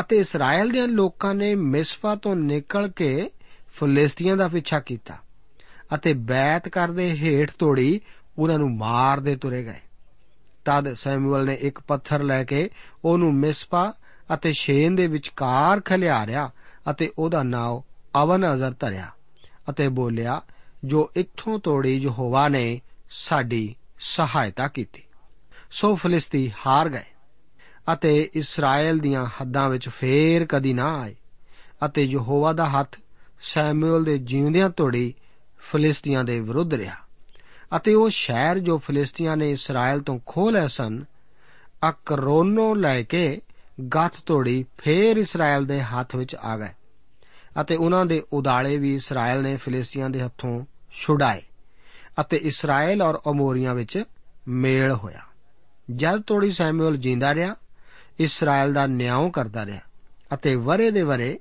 ਅਤੇ 0.00 0.16
ਇਸਰਾਇਲ 0.16 0.70
ਦੇ 0.70 0.86
ਲੋਕਾਂ 0.86 1.34
ਨੇ 1.34 1.54
ਮਿਸਪਾ 1.54 2.14
ਤੋਂ 2.14 2.36
ਨਿਕਲ 2.36 2.88
ਕੇ 2.88 3.30
ਫਲਿਸਤੀਆਂ 3.74 4.36
ਦਾ 4.36 4.48
ਪਿੱਛਾ 4.48 4.80
ਕੀਤਾ। 4.80 5.18
ਅਤੇ 5.94 6.12
ਬੈਤ 6.12 6.68
ਕਰਦੇ 6.68 7.10
ਹੇਠ 7.10 7.50
ਤੋੜੀ 7.50 8.00
ਉਹਨਾਂ 8.38 8.58
ਨੂੰ 8.58 8.76
ਮਾਰਦੇ 8.76 9.36
ਤੁਰੇ 9.36 9.64
ਗਏ। 9.64 9.80
ਤਦ 10.64 10.94
ਸੈਮੂਅਲ 10.94 11.46
ਨੇ 11.46 11.54
ਇੱਕ 11.54 11.80
ਪੱਥਰ 11.80 12.22
ਲੈ 12.22 12.44
ਕੇ 12.44 12.70
ਉਹਨੂੰ 13.04 13.34
ਮਿਸਪਾ 13.34 13.92
ਅਤੇ 14.34 14.52
ਸ਼ੇਨ 14.52 14.94
ਦੇ 14.94 15.06
ਵਿਚਕਾਰ 15.06 15.80
ਖਲਿਆਰਿਆ 15.80 16.50
ਅਤੇ 16.90 17.12
ਉਹਦਾ 17.18 17.42
ਨਾਮ 17.42 17.80
ਅਵਨ 18.22 18.54
ਅਜ਼ਰ 18.54 18.74
ਧਰਿਆ 18.80 19.10
ਅਤੇ 19.70 19.88
ਬੋਲਿਆ, 19.88 20.42
ਜੋ 20.84 21.10
ਇੱਥੋਂ 21.16 21.58
ਤੋੜੀ 21.58 21.96
ਯਹੋਵਾ 21.96 22.48
ਨੇ 22.48 22.80
ਸਾਡੀ 23.10 23.74
ਸਹਾਇਤਾ 24.00 24.68
ਕੀਤੀ। 24.68 25.02
ਸੋ 25.70 25.94
ਫਲਿਸਤੀ 25.94 26.52
ਹਾਰ 26.66 26.88
ਗਏ 26.88 27.04
ਅਤੇ 27.92 28.30
ਇਸਰਾਇਲ 28.34 28.98
ਦੀਆਂ 28.98 29.26
ਹੱਦਾਂ 29.26 29.70
ਵਿੱਚ 29.70 29.88
ਫੇਰ 29.88 30.46
ਕਦੀ 30.46 30.72
ਨਾ 30.72 31.00
ਆਏ 31.00 31.14
ਅਤੇ 31.84 32.02
ਯਹੋਵਾ 32.02 32.52
ਦਾ 32.52 32.68
ਹੱਥ 32.68 32.96
ਸੈਮੂਅਲ 33.40 34.04
ਦੇ 34.04 34.18
ਜਿਉਂਦਿਆਂ 34.18 34.70
ਤੋੜੀ 34.70 35.14
ਫਲਿਸਤੀਆਂ 35.58 36.24
ਦੇ 36.24 36.40
ਵਿਰੁੱਧ 36.40 36.74
ਰਿਹਾ 36.74 36.94
ਅਤੇ 37.76 37.94
ਉਹ 37.94 38.10
ਸ਼ਹਿਰ 38.10 38.58
ਜੋ 38.58 38.78
ਫਲਿਸਤੀਆਂ 38.78 39.36
ਨੇ 39.36 39.50
ਇਸਰਾਇਲ 39.50 40.00
ਤੋਂ 40.00 40.18
ਖੋਹ 40.26 40.52
ਲਏ 40.52 40.68
ਸਨ, 40.68 41.04
ਅਕਰੋਨੋ 41.88 42.74
ਲੈ 42.74 43.02
ਕੇ 43.02 43.40
ਗੱਥ 43.94 44.12
ਤੋੜੀ 44.26 44.64
ਫੇਰ 44.78 45.16
ਇਸਰਾਇਲ 45.16 45.66
ਦੇ 45.66 45.80
ਹੱਥ 45.80 46.16
ਵਿੱਚ 46.16 46.34
ਆ 46.34 46.56
ਗਏ 46.56 46.72
ਅਤੇ 47.60 47.76
ਉਹਨਾਂ 47.76 48.06
ਦੇ 48.06 48.22
ਉਦਾਲੇ 48.32 48.76
ਵੀ 48.78 48.94
ਇਸਰਾਇਲ 48.94 49.42
ਨੇ 49.42 49.56
ਫਲਿਸਤੀਆਂ 49.56 50.10
ਦੇ 50.10 50.20
ਹੱਥੋਂ 50.20 50.64
ਛੁਡਾਏ 50.90 51.42
ਅਤੇ 52.20 52.36
ਇਸਰਾਇਲ 52.36 53.02
ਔਰ 53.02 53.20
ਅਮੋਰੀਆਂ 53.30 53.74
ਵਿੱਚ 53.74 54.02
ਮੇਲ 54.48 54.92
ਹੋਇਆ। 54.92 55.20
ਜਦ 55.96 56.22
ਤੋੜੀ 56.22 56.52
ਸੈਮੂਅਲ 56.52 56.96
ਜਿੰਦਾ 56.96 57.34
ਰਿਹਾ, 57.34 57.56
ਇਸਰਾਇਲ 58.18 58.72
ਦਾ 58.72 58.86
ਨਿਆਂ 58.86 59.30
ਕਰਦਾ 59.30 59.66
ਰਿਹਾ 59.66 59.80
ਅਤੇ 60.34 60.54
ਵਰੇ 60.56 60.90
ਦੇ 60.90 61.02
ਵਰੇ 61.02 61.38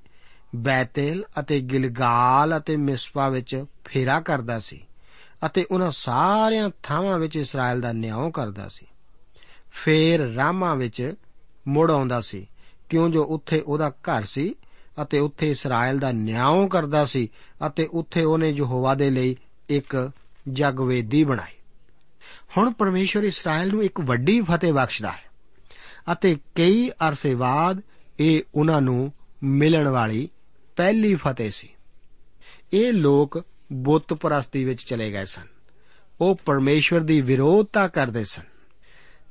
ਬੈਤੇਲ 0.55 1.23
ਅਤੇ 1.39 1.59
ਗਿਲਗਾਲ 1.59 2.57
ਅਤੇ 2.57 2.77
ਮਿਸਪਾ 2.77 3.29
ਵਿੱਚ 3.29 3.65
ਫੇਰਾ 3.87 4.19
ਕਰਦਾ 4.19 4.59
ਸੀ 4.59 4.87
ਅਤੇ 5.45 5.65
ਉਹਨਾਂ 5.71 5.91
ਸਾਰਿਆਂ 5.91 6.69
ਥਾਵਾਂ 6.83 7.19
ਵਿੱਚ 7.19 7.35
ਇਸਰਾਇਲ 7.35 7.81
ਦਾ 7.81 7.93
ਨਿਆਂ 7.93 8.31
ਕਰਦਾ 8.31 8.67
ਸੀ। 8.67 8.85
ਫੇਰ 9.71 10.19
ਰਾਮਾ 10.19 10.75
ਵਿੱਚ 10.75 11.13
ਮੁੜ 11.67 11.91
ਆਉਂਦਾ 11.91 12.21
ਸੀ, 12.21 12.47
ਕਿਉਂ 12.89 13.09
ਜੋ 13.09 13.23
ਉੱਥੇ 13.23 13.59
ਉਹਦਾ 13.59 13.89
ਘਰ 13.89 14.23
ਸੀ 14.23 14.55
ਅਤੇ 15.01 15.19
ਉੱਥੇ 15.19 15.51
ਇਸਰਾਇਲ 15.51 15.99
ਦਾ 15.99 16.11
ਨਿਆਂ 16.11 16.67
ਕਰਦਾ 16.67 17.05
ਸੀ 17.05 17.29
ਅਤੇ 17.67 17.85
ਉੱਥੇ 17.85 18.23
ਉਹਨੇ 18.23 18.49
ਯਹੋਵਾ 18.49 18.95
ਦੇ 18.95 19.09
ਲਈ 19.09 19.35
ਇੱਕ 19.69 20.11
ਜਗਵੇਦੀ 20.49 21.23
ਬਣਾਈ। 21.23 21.53
ਹੁਣ 22.57 22.73
ਪਰਮੇਸ਼ਵਰ 22.73 23.23
ਇਸਰਾਇਲ 23.23 23.71
ਨੂੰ 23.71 23.83
ਇੱਕ 23.83 24.01
ਵੱਡੀ 24.01 24.41
ਫਤਿਹ 24.41 24.73
ਬਖਸ਼ਦਾ 24.73 25.11
ਹੈ 25.11 25.23
ਅਤੇ 26.11 26.37
ਕਈ 26.55 26.89
ਅਰਸੇ 26.89 27.35
ਬਾਅਦ 27.35 27.81
ਇਹ 28.19 28.41
ਉਹਨਾਂ 28.55 28.81
ਨੂੰ 28.81 29.13
ਮਿਲਣ 29.43 29.87
ਵਾਲੀ 29.87 30.29
ਪਹਿਲੀ 30.75 31.15
ਫਤਿਹ 31.15 31.51
ਸੀ। 31.51 31.69
ਇਹ 32.73 32.93
ਲੋਕ 32.93 33.45
ਬੁੱਤ 33.73 34.13
ਪ੍ਰਸਤੀ 34.13 34.65
ਵਿੱਚ 34.65 34.81
ਚਲੇ 34.81 35.11
ਗਏ 35.11 35.25
ਸਨ। 35.25 35.41
ਉਹ 36.21 36.35
ਪਰਮੇਸ਼ਵਰ 36.45 36.99
ਦੀ 36.99 37.21
ਵਿਰੋਧਤਾ 37.21 37.87
ਕਰਦੇ 37.87 38.25
ਸਨ। 38.25 38.43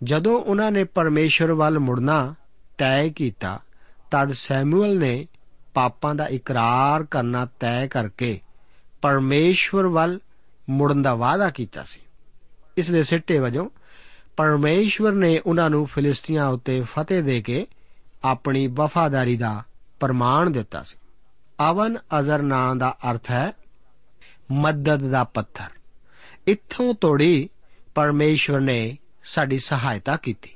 ਜਦੋਂ 0.04 0.40
ਉਹਨਾਂ 0.40 0.72
ਨੇ 0.72 0.84
ਪਰਮੇਸ਼ਵਰ 0.84 1.52
ਵੱਲ 1.52 1.78
ਮੁੜਨਾ, 1.78 2.34
ਤੈਅ 2.78 3.08
ਕੀਤਾ, 3.08 3.60
ਤਦ 4.10 4.32
ਸੈਮੂਅਲ 4.32 4.98
ਨੇ 4.98 5.26
ਪਾਪਾਂ 5.74 6.14
ਦਾ 6.14 6.26
ਇਕਰਾਰ 6.26 7.04
ਕਰਨਾ 7.04 7.48
ਤੈਅ 7.60 7.86
ਕਰਕੇ 7.86 8.40
ਪਰਮੇਸ਼ਵਰ 9.02 9.86
ਵੱਲ 9.86 10.20
ਮੁੜਨ 10.70 11.02
ਦਾ 11.02 11.14
ਵਾਅਦਾ 11.14 11.50
ਕੀਤਾ 11.50 11.82
ਸੀ। 11.82 12.00
ਇਸ 12.76 12.90
ਦੇ 12.90 13.02
ਸਿੱਟੇ 13.02 13.38
ਵਜੋਂ 13.38 13.70
ਪਰਮੇਸ਼ਵਰ 14.36 15.12
ਨੇ 15.12 15.38
ਉਹਨਾਂ 15.46 15.70
ਨੂੰ 15.70 15.86
ਫਿਲਿਸਤੀਆਂ 15.86 16.46
ਉੱਤੇ 16.46 16.80
ਫਤਿਹ 16.80 17.22
ਦੇ 17.22 17.42
ਕੇ 17.42 17.66
ਆਪਣੀ 18.24 18.66
ਵਫਾਦਾਰੀ 18.66 19.36
ਦਾ 19.36 19.62
ਪ੍ਰਮਾਣ 20.00 20.50
ਦਿੱਤਾ 20.50 20.82
ਸੀ। 20.82 20.98
ਅਵਨ 21.70 21.98
ਅਜ਼ਰ 22.18 22.42
ਨਾਂ 22.42 22.76
ਦਾ 22.76 22.96
ਅਰਥ 23.10 23.30
ਹੈ 23.30 23.52
ਮਦਦ 24.52 25.10
ਦਾ 25.10 25.24
ਪੱਥਰ। 25.24 25.70
ਇੱਥੋਂ 26.46 26.94
ਤੋੜੀ 26.94 27.48
ਪਰਮੇਸ਼ਵਰ 27.94 28.60
ਨੇ 28.60 28.98
ਸਾਡੀ 29.24 29.58
ਸਹਾਇਤਾ 29.58 30.16
ਕੀਤੀ। 30.16 30.50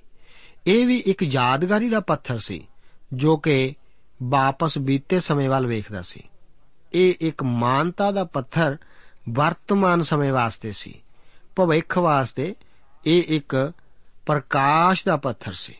ਇਹ 0.66 0.86
ਵੀ 0.86 0.96
ਇੱਕ 0.96 1.22
ਯਾਦਗਾਰੀ 1.22 1.88
ਦਾ 1.88 2.00
ਪੱਥਰ 2.00 2.38
ਸੀ, 2.38 2.66
ਜੋ 3.12 3.36
ਕਿ 3.36 3.74
ਵਾਪਸ 4.22 4.78
ਬੀਤੇ 4.78 5.20
ਸਮੇਂ 5.20 5.50
ਵੱਲ 5.50 5.66
ਵੇਖਦਾ 5.66 6.02
ਸੀ। 6.02 6.22
ਇਹ 6.92 7.14
ਇੱਕ 7.20 7.42
ਮਾਨਤਾ 7.42 8.10
ਦਾ 8.10 8.24
ਪੱਥਰ 8.24 8.76
ਵਰਤਮਾਨ 9.30 10.02
ਸਮੇਂ 10.02 10.32
ਵਾਸਤੇ 10.32 10.72
ਸੀ। 10.72 11.02
ਭਵਿੱਖ 11.56 11.98
ਵਾਸਤੇ 11.98 12.54
ਇਹ 13.06 13.22
ਇੱਕ 13.26 13.72
ਪ੍ਰਕਾਸ਼ 14.26 15.04
ਦਾ 15.06 15.16
ਪੱਥਰ 15.16 15.52
ਸੀ। 15.52 15.74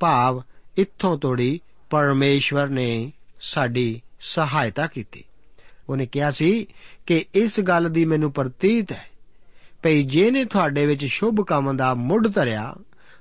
ਭਾਵ 0.00 0.42
ਇੱਥੋਂ 0.76 1.18
ਤੋੜੀ 1.18 1.60
ਪਰਮੇਸ਼ਵਰ 1.90 2.68
ਨੇ 2.68 3.12
ਸਾਡੀ 3.40 4.02
ਸਹਾਇਤਾ 4.20 4.86
ਕੀਤੀ। 4.86 5.24
ਉਹਨੇ 5.90 6.06
ਕਿਹਾ 6.06 6.30
ਸੀ 6.30 6.66
ਕਿ 7.06 7.24
ਇਸ 7.34 7.60
ਗੱਲ 7.60 7.90
ਦੀ 7.90 8.04
ਮੈਨੂੰ 8.04 8.32
ਪ੍ਰਤੀਤ 8.32 8.92
ਹੈ। 8.92 9.06
ਭਈ 9.82 10.02
ਜਿਹਨੇ 10.02 10.44
ਤੁਹਾਡੇ 10.44 10.86
ਵਿੱਚ 10.86 11.04
ਸ਼ੁਭ 11.04 11.46
ਕੰਮ 11.46 11.76
ਦਾ 11.76 11.94
ਮੁੱਢ 11.94 12.28
ਧਰਿਆ, 12.28 12.74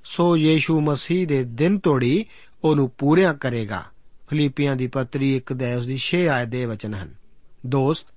ਸੋ 0.03 0.37
ਯੀਸ਼ੂ 0.37 0.81
ਮਸੀਹ 0.81 1.27
ਦੇ 1.27 1.43
ਦਿਨ 1.43 1.79
ਤੋੜੀ 1.79 2.25
ਉਹਨੂੰ 2.63 2.91
ਪੂਰਿਆ 2.97 3.33
ਕਰੇਗਾ। 3.33 3.85
ਫਿਲੀਪੀਆਂ 4.29 4.75
ਦੀ 4.75 4.87
ਪੱਤਰੀ 4.87 5.35
1 5.35 5.53
ਦੇ 5.53 5.73
ਉਸ 5.73 5.85
ਦੀ 5.85 5.97
6 5.97 6.27
ਆਇਤ 6.27 6.49
ਦੇ 6.49 6.65
ਵਚਨ 6.65 6.93
ਹਨ। 6.93 7.13
ਦੋਸਤ, 7.65 8.07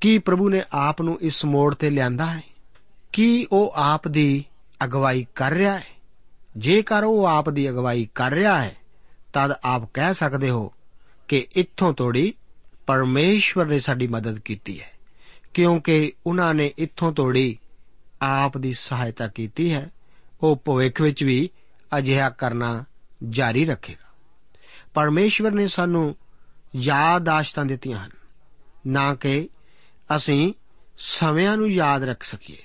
ਕੀ 0.00 0.18
ਪ੍ਰਭੂ 0.18 0.48
ਨੇ 0.48 0.62
ਆਪ 0.72 1.02
ਨੂੰ 1.02 1.18
ਇਸ 1.20 1.44
ਮੋੜ 1.44 1.74
ਤੇ 1.74 1.90
ਲਿਆਂਦਾ 1.90 2.26
ਹੈ? 2.26 2.42
ਕੀ 3.12 3.46
ਉਹ 3.52 3.72
ਆਪ 3.76 4.08
ਦੀ 4.08 4.44
ਅਗਵਾਈ 4.84 5.26
ਕਰ 5.34 5.52
ਰਿਹਾ 5.52 5.78
ਹੈ? 5.78 5.84
ਜੇਕਰ 6.56 7.04
ਉਹ 7.04 7.24
ਆਪ 7.24 7.50
ਦੀ 7.50 7.70
ਅਗਵਾਈ 7.70 8.08
ਕਰ 8.14 8.32
ਰਿਹਾ 8.32 8.62
ਹੈ, 8.62 8.76
ਤਦ 9.32 9.52
ਆਪ 9.64 9.90
ਕਹਿ 9.94 10.14
ਸਕਦੇ 10.14 10.50
ਹੋ 10.50 10.72
ਕਿ 11.28 11.46
ਇੱਥੋਂ 11.52 11.92
ਤੋੜੀ 11.92 12.34
ਪਰਮੇਸ਼ਵਰ 12.90 13.66
ਨੇ 13.66 13.78
ਸਾਡੀ 13.78 14.06
ਮਦਦ 14.06 14.38
ਕੀਤੀ 14.38 14.80
ਹੈ, 14.80 14.92
ਕਿਉਂਕਿ 15.54 16.12
ਉਹਨਾਂ 16.26 16.54
ਨੇ 16.54 16.72
ਇੱਥੋਂ 16.78 17.12
ਤੋੜੀ 17.12 17.58
ਆਪ 18.22 18.58
ਦੀ 18.58 18.72
ਸਹਾਇਤਾ 18.72 19.28
ਕੀਤੀ 19.28 19.72
ਹੈ, 19.72 19.90
ਉਹ 20.42 20.62
ਭਵਿੱਖ 20.64 21.00
ਵਿੱਚ 21.00 21.24
ਵੀ 21.24 21.50
ਅਜਿਹਾ 21.98 22.30
ਕਰਨਾ 22.30 22.84
ਜਾਰੀ 23.28 23.64
ਰੱਖੇਗਾ। 23.64 24.14
ਪਰਮੇਸ਼ਵਰ 24.94 25.50
ਨੇ 25.50 25.66
ਸਾਨੂੰ 25.66 26.16
ਯਾਦਾਸ਼ਤਾਂ 26.76 27.64
ਦਿੱਤੀਆਂ 27.64 28.06
ਹਨ, 28.06 28.10
ਨਾ 28.86 29.14
ਕਿ 29.14 29.48
ਅਸੀਂ 30.16 30.52
ਸਮਿਆਂ 30.98 31.56
ਨੂੰ 31.56 31.70
ਯਾਦ 31.70 32.04
ਰੱਖ 32.04 32.22
ਸਕੀਏ। 32.22 32.58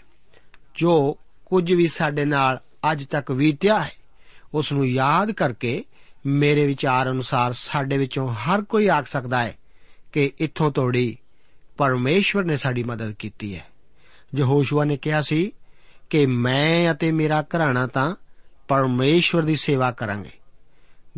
ਜੋ 0.75 1.17
ਕੁਝ 1.45 1.73
ਵੀ 1.73 1.87
ਸਾਡੇ 1.87 2.25
ਨਾਲ 2.25 2.59
ਅੱਜ 2.91 3.05
ਤੱਕ 3.05 3.31
ਬੀਤਿਆ 3.31 3.83
ਹੈ 3.83 3.91
ਉਸ 4.53 4.71
ਨੂੰ 4.71 4.87
ਯਾਦ 4.87 5.31
ਕਰਕੇ 5.31 5.85
ਮੇਰੇ 6.25 6.67
ਵਿਚਾਰ 6.67 7.11
ਅਨੁਸਾਰ 7.11 7.53
ਸਾਡੇ 7.53 7.97
ਵਿੱਚੋਂ 7.97 8.33
ਹਰ 8.33 8.63
ਕੋਈ 8.63 8.87
ਆਖ 8.87 9.05
ਸਕਦਾ 9.05 9.43
ਹੈ 9.43 9.57
ਕਿ 10.15 10.31
ਇੱਥੋਂ 10.39 10.71
ਤੋੜੀ। 10.71 11.17
ਪਰਮੇਸ਼ਵਰ 11.77 12.43
ਨੇ 12.43 12.55
ਸਾਡੀ 12.55 12.83
ਮਦਦ 12.83 13.11
ਕੀਤੀ 13.11 13.55
ਹੈ। 13.55 13.65
ਯਹੋਸ਼ੂਆ 14.35 14.83
ਨੇ 14.83 14.97
ਕਿਹਾ 14.97 15.21
ਸੀ 15.21 15.51
ਕਿ 16.09 16.25
ਮੈਂ 16.25 16.93
ਅਤੇ 16.93 17.11
ਮੇਰਾ 17.11 17.41
ਘਰਾਣਾ 17.41 17.87
ਤਾਂ 17.87 18.15
ਪਰਮੇਸ਼ਵਰ 18.67 19.41
ਦੀ 19.41 19.55
ਸੇਵਾ 19.55 19.91
ਕਰਾਂਗੇ। 19.91 20.31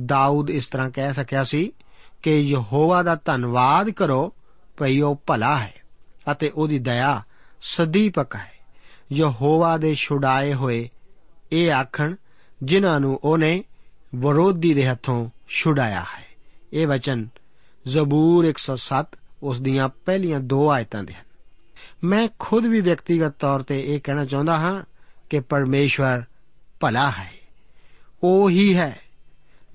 ਦਾਊਦ 0.06 0.50
ਇਸ 0.50 0.68
ਤਰ੍ਹਾਂ 0.68 0.90
ਕਹਿ 0.90 1.14
ਸਕਿਆ 1.14 1.44
ਸੀ 1.44 1.72
ਕਿ 2.24 2.38
ਯਹੋਵਾ 2.38 3.04
ਦਾ 3.04 3.16
ਧੰਨਵਾਦ 3.26 3.90
ਕਰੋ 3.90 4.34
ਭਈ 4.78 5.00
ਉਹ 5.00 5.22
ਭਲਾ 5.28 5.60
ਹੈ 5.60 5.74
ਅਤੇ 6.32 6.50
ਉਹਦੀ 6.50 6.80
ਦਇਆ 6.80 7.24
ਸਦੀਪਕ 7.62 8.36
ਹੈ। 8.36 8.52
ਯਹੋਵਾ 9.12 9.78
ਦੇ 9.78 9.96
ਛੁਡਾਏ 9.96 10.54
ਹੋਏ 10.54 10.90
ਇਹ 11.52 11.72
ਆਖਣ 11.72 12.16
ਜਿਨ੍ਹਾਂ 12.64 13.00
ਨੂੰ 13.00 13.20
ਉਹਨੇ 13.24 13.64
ਵਿਰੋਧੀ 14.16 14.74
ਦੇ 14.74 14.88
ਹੱਥੋਂ 14.88 15.30
ਛੁਡਾਇਆ 15.48 16.02
ਹੈ। 16.02 16.26
ਇਹ 16.74 16.88
ਵਚਨ 16.88 17.28
ਜ਼ਬੂਰ 17.88 18.46
107 18.46 19.18
ਉਸ 19.44 19.62
ਦੀਆਂ 19.62 19.90
ਪਹਿਲੀਆਂ 19.90 20.40
ਦੋ 20.40 20.72
ਆਇਤਾਂ 20.72 21.04
ਦੇ 21.04 21.14
ਹਨ। 21.14 21.24
ਮੈਂ 22.04 22.30
ਖੁਦ 22.40 22.66
ਵੀ 22.66 22.82
ਵਿਅਕਤੀਗਤ 22.82 23.34
ਤੌਰ 23.40 23.64
ਤੇ 23.64 23.96
ਇਹ 23.96 24.02
ਕਹਿਣਾ 24.04 24.26
ਚਾਹੁੰਦਾ 24.26 24.58
ਹਾਂ 24.58 24.84
ਕਿ 25.30 25.40
ਪਰਮੇਸ਼ਵਰ 25.40 26.24
ਭਲਾ 26.80 27.12
ਹੈ। 27.12 27.32
ਉਹ 28.24 28.50
ਹੀ 28.50 28.76
ਹੈ 28.76 29.00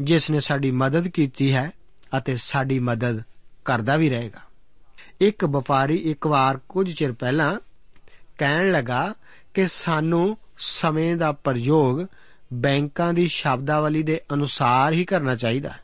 ਜਿਸ 0.00 0.30
ਨੇ 0.30 0.40
ਸਾਡੀ 0.40 0.70
ਮਦਦ 0.70 1.08
ਕੀਤੀ 1.08 1.54
ਹੈ 1.54 1.70
ਅਤੇ 2.18 2.36
ਸਾਡੀ 2.36 2.78
ਮਦਦ 2.78 3.22
ਕਰਦਾ 3.64 3.96
ਵੀ 3.96 4.10
ਰਹੇਗਾ। 4.10 4.40
ਇੱਕ 5.20 5.44
ਵਪਾਰੀ 5.44 5.96
ਇੱਕ 5.96 6.26
ਵਾਰ 6.26 6.60
ਕੁਝ 6.68 6.92
ਚਿਰ 6.92 7.12
ਪਹਿਲਾਂ 7.12 7.58
ਕਹਿਣ 8.38 8.70
ਲੱਗਾ 8.70 9.14
ਕਿ 9.54 9.68
ਸਾਨੂੰ 9.68 10.36
ਸਮੇਂ 10.58 11.16
ਦਾ 11.16 11.32
ਪ੍ਰਯੋਗ 11.32 12.06
ਬੈਂਕਾਂ 12.52 13.14
ਦੀ 13.14 13.28
ਸ਼ਬਦਾਵਲੀ 13.28 14.02
ਦੇ 14.02 14.20
ਅਨੁਸਾਰ 14.32 14.92
ਹੀ 14.92 15.04
ਕਰਨਾ 15.04 15.34
ਚਾਹੀਦਾ। 15.34 15.68
ਹੈ 15.68 15.80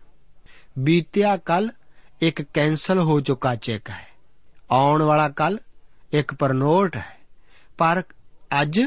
ਬੀਤਿਆ 0.79 1.37
ਕੱਲ 1.37 1.71
ਇੱਕ 2.21 2.43
ਕੈਨਸਲ 2.43 2.99
ਹੋ 2.99 3.21
ਚੁੱਕਾ 3.21 3.55
ਚੈੱਕ 3.55 3.91
ਹੈ। 3.91 4.09
ਆਉਣ 4.71 5.03
ਵਾਲਾ 5.03 5.29
ਕੱਲ 5.29 5.59
ਇੱਕ 6.13 6.35
ਪਰਨੋਟ 6.35 6.97
ਹੈ, 6.97 7.19
ਪਰ 7.79 8.03
ਅੱਜ 8.63 8.81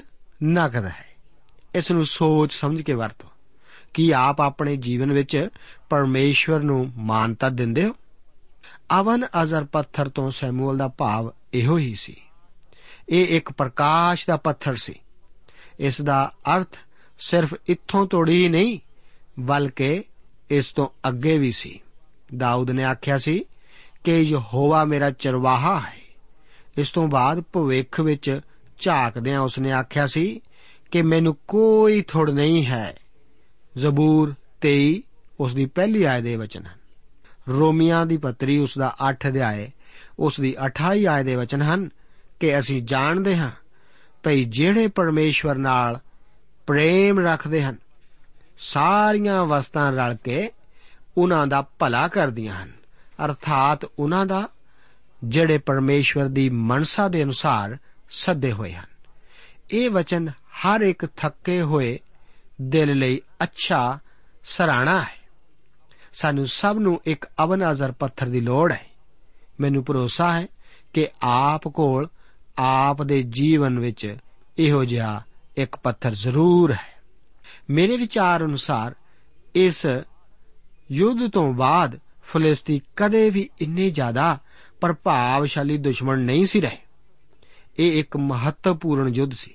ਨਕਦ 0.44 0.86
ਹੈ। 0.86 1.06
ਇਸ 1.76 1.92
ਨੂੰ 1.92 2.06
ਸੋਚ 2.06 2.54
ਸਮਝ 2.54 2.82
ਕੇ 2.82 2.94
ਵਰਤੋ। 2.94 3.28
ਕੀ 3.94 4.12
ਆਪ 4.12 4.42
ਆਪਣੇ 4.42 4.76
ਜੀਵਨ 4.76 5.14
ਵਿੱਚ 5.14 5.50
ਪਰਮੇਸ਼ਵਰ 5.90 6.60
ਨੂੰ 6.60 6.92
ਮਾਨਤਾ 6.98 7.50
ਦਿੰਦੇ 7.50 7.86
ਹੋ? 7.86 7.96
ਅਵਨ 9.00 9.26
ਅਜ਼ਰ 9.44 9.64
ਪੱਥਰ 9.64 10.10
ਤੋਂ 10.10 10.32
ਸੈਮੂਅਲ 10.32 10.78
ਦਾ 10.78 10.88
ਭਾਵ 10.88 11.32
ਇਹੋ 11.54 11.78
ਹੀ 11.78 11.96
ਸੀ। 11.96 12.16
ਇਹ 13.10 13.38
ਇੱਕ 13.38 13.52
ਪ੍ਰਕਾਸ਼ 13.52 14.28
ਦਾ 14.28 14.38
ਪੱਥਰ 14.38 14.76
ਸੀ। 14.76 14.96
ਇਸ 15.80 16.02
ਦਾ 16.02 16.32
ਅਰਥ 16.56 16.78
ਸਿਰਫ 17.20 17.56
ਇੱਥੋਂ 17.68 18.08
ਤੋੜੀ 18.08 18.44
ਹੀ 18.44 18.50
ਨਹੀਂ, 18.50 18.80
ਬਲਕਿ 19.40 20.04
ਇਸ 20.50 20.66
ਤੋਂ 20.66 20.88
ਅੱਗੇ 21.10 21.38
ਵੀ 21.38 21.52
ਸੀ। 21.52 21.80
ਦਾਊਦ 22.38 22.72
ਨੇ 22.72 22.84
ਆਖਿਆ 22.84 23.18
ਸੀ 23.18 23.46
ਕਿ 24.04 24.20
ਯਹੋਵਾ 24.20 24.86
ਮੇਰਾ 24.86 25.12
ਚਰਵਾਹਾ 25.12 25.80
ਹੈ। 25.80 26.02
ਇਸ 26.78 26.90
ਤੋਂ 26.90 27.08
ਬਾਅਦ 27.08 27.44
ਭਵਿੱਖ 27.54 28.00
ਵਿੱਚ 28.00 28.40
ਝਾਕਦਿਆਂ 28.80 29.42
ਉਸਨੇ 29.42 29.72
ਆਖਿਆ 29.72 30.08
ਸੀ 30.08 30.42
ਕਿ 30.92 31.02
ਮੈਨੂੰ 31.02 31.38
ਕੋਈ 31.48 32.02
ਥੁੜ 32.02 32.32
ਨਹੀਂ 32.32 32.66
ਹੈ। 32.66 32.98
ਜ਼ਬੂਰ 33.78 34.34
23 34.62 35.00
ਉਸ 35.40 35.56
ਦੀ 35.56 35.66
ਪਹਿਲੀ 35.66 36.04
ਆਇਤ 36.04 36.24
ਦੇ 36.24 36.36
ਵਚਨ 36.36 36.66
ਹਨ। 36.66 36.82
ਰੋਮੀਆਂ 37.50 38.06
ਦੀ 38.06 38.18
ਪੱਤਰੀ 38.18 38.58
ਉਸ 38.58 38.78
ਦਾ 38.78 38.96
8 39.10 39.16
ਅਧਿਆਏ 39.28 39.72
ਉਸ 40.20 40.40
ਦੀ 40.40 40.56
28 40.66 41.06
ਆਇਤ 41.06 41.26
ਦੇ 41.26 41.36
ਵਚਨ 41.36 41.62
ਹਨ 41.62 41.90
ਕਿ 42.40 42.60
ਅਸੀਂ 42.60 42.82
ਜਾਣਦੇ 42.82 43.38
ਹਾਂ 43.38 43.52
ਭਈ 44.24 44.44
ਜਿਹੜੇ 44.44 44.88
ਪਰਮੇਸ਼ਵਰ 44.88 45.56
ਨਾਲ 45.56 46.00
ਪ੍ਰੇਮ 46.68 47.20
ਰੱਖਦੇ 47.20 47.64
ਹਨ, 47.64 47.76
ਸਾਰੀਆਂ 48.58 49.46
ਵਸਤਾਂ 49.46 49.92
ਰਲ 49.92 50.16
ਕੇ 50.24 50.50
ਉਹਨਾਂ 51.18 51.48
ਦਾ 51.48 51.62
ਭਲਾ 51.62 52.08
ਕਰਦੀਆਂ 52.08 52.64
ਹਨ। 52.64 52.72
ਅਰਥਾਤ 53.26 53.86
ਉਹਨਾਂ 54.00 54.26
ਦਾ, 54.26 54.50
ਜਿਹੜੇ 55.24 55.58
ਪਰਮੇਸ਼ਵਰ 55.58 56.26
ਦੀ 56.26 56.50
ਮਨਸਾ 56.50 57.08
ਦੇ 57.08 57.24
ਅਨੁਸਾਰ 57.24 57.78
ਸੱਦੇ 58.10 58.52
ਹੋਏ 58.52 58.74
ਹਨ। 58.74 58.86
ਇਹ 59.72 59.90
ਵਚਨ 59.90 60.30
ਹਰ 60.30 60.82
ਇੱਕ 60.82 61.06
ਥੱਕੇ 61.06 61.62
ਹੋਏ 61.62 62.00
ਦਿਲ 62.62 62.98
ਲਈ 62.98 63.22
ਅੱਛਾ 63.44 64.00
ਸਰਾਣਾ 64.44 65.02
ਹੈ। 65.02 65.22
ਸਾਨੂੰ 66.14 66.48
ਸਭ 66.48 66.76
ਨੂੰ 66.80 67.02
ਇੱਕ 67.06 67.26
ਅਵਨਾਜ਼ਰ 67.44 67.92
ਪੱਥਰ 67.92 68.30
ਦੀ 68.30 68.40
ਲੋੜ 68.40 68.72
ਹੈ। 68.72 68.86
ਮੈਨੂੰ 69.60 69.84
ਭਰੋਸਾ 69.84 70.40
ਹੈ 70.40 70.48
ਕਿ 70.94 71.08
ਆਪ 71.22 71.68
ਕੋਲ, 71.68 72.08
ਆਪ 72.58 73.04
ਦੇ 73.04 73.24
ਜੀਵਨ 73.24 73.80
ਵਿੱਚ 73.80 74.18
ਇਹੋ 74.58 74.86
ਜਿਹਾ 74.86 75.24
ਇੱਕ 75.58 75.76
ਪੱਥਰ 75.76 76.12
ਜ਼ਰੂਰ 76.12 76.72
ਹੈ। 76.72 77.02
ਮੇਰੇ 77.70 77.98
ਵਿਚਾਰ 77.98 78.44
ਅਨੁਸਾਰ 78.44 78.96
ਇਸ 79.56 79.88
ਯੁੱਧ 80.92 81.32
ਤੋਂ 81.32 81.54
ਬਾਅਦ 81.54 82.00
ਫਲਸਤੀ 82.24 82.82
ਕਦੇ 82.96 83.30
ਵੀ 83.30 83.50
ਇੰਨੇ 83.62 83.90
ਜ਼ਿਆਦਾ 83.90 84.40
ਪ੍ਰਭਾਵਸ਼ਾਲੀ 84.82 85.78
ਦੁਸ਼ਮਣ 85.78 86.20
ਨਹੀਂ 86.20 86.46
ਸੀ 86.46 86.62
ਰਹੇ। 86.62 86.78
ਇਹ 87.80 88.00
ਇੱਕ 88.00 88.18
ਮਹੱਤਵਪੂਰਨ 88.18 89.16
ਯੁੱਧ 89.16 89.34
ਸੀ 89.34 89.54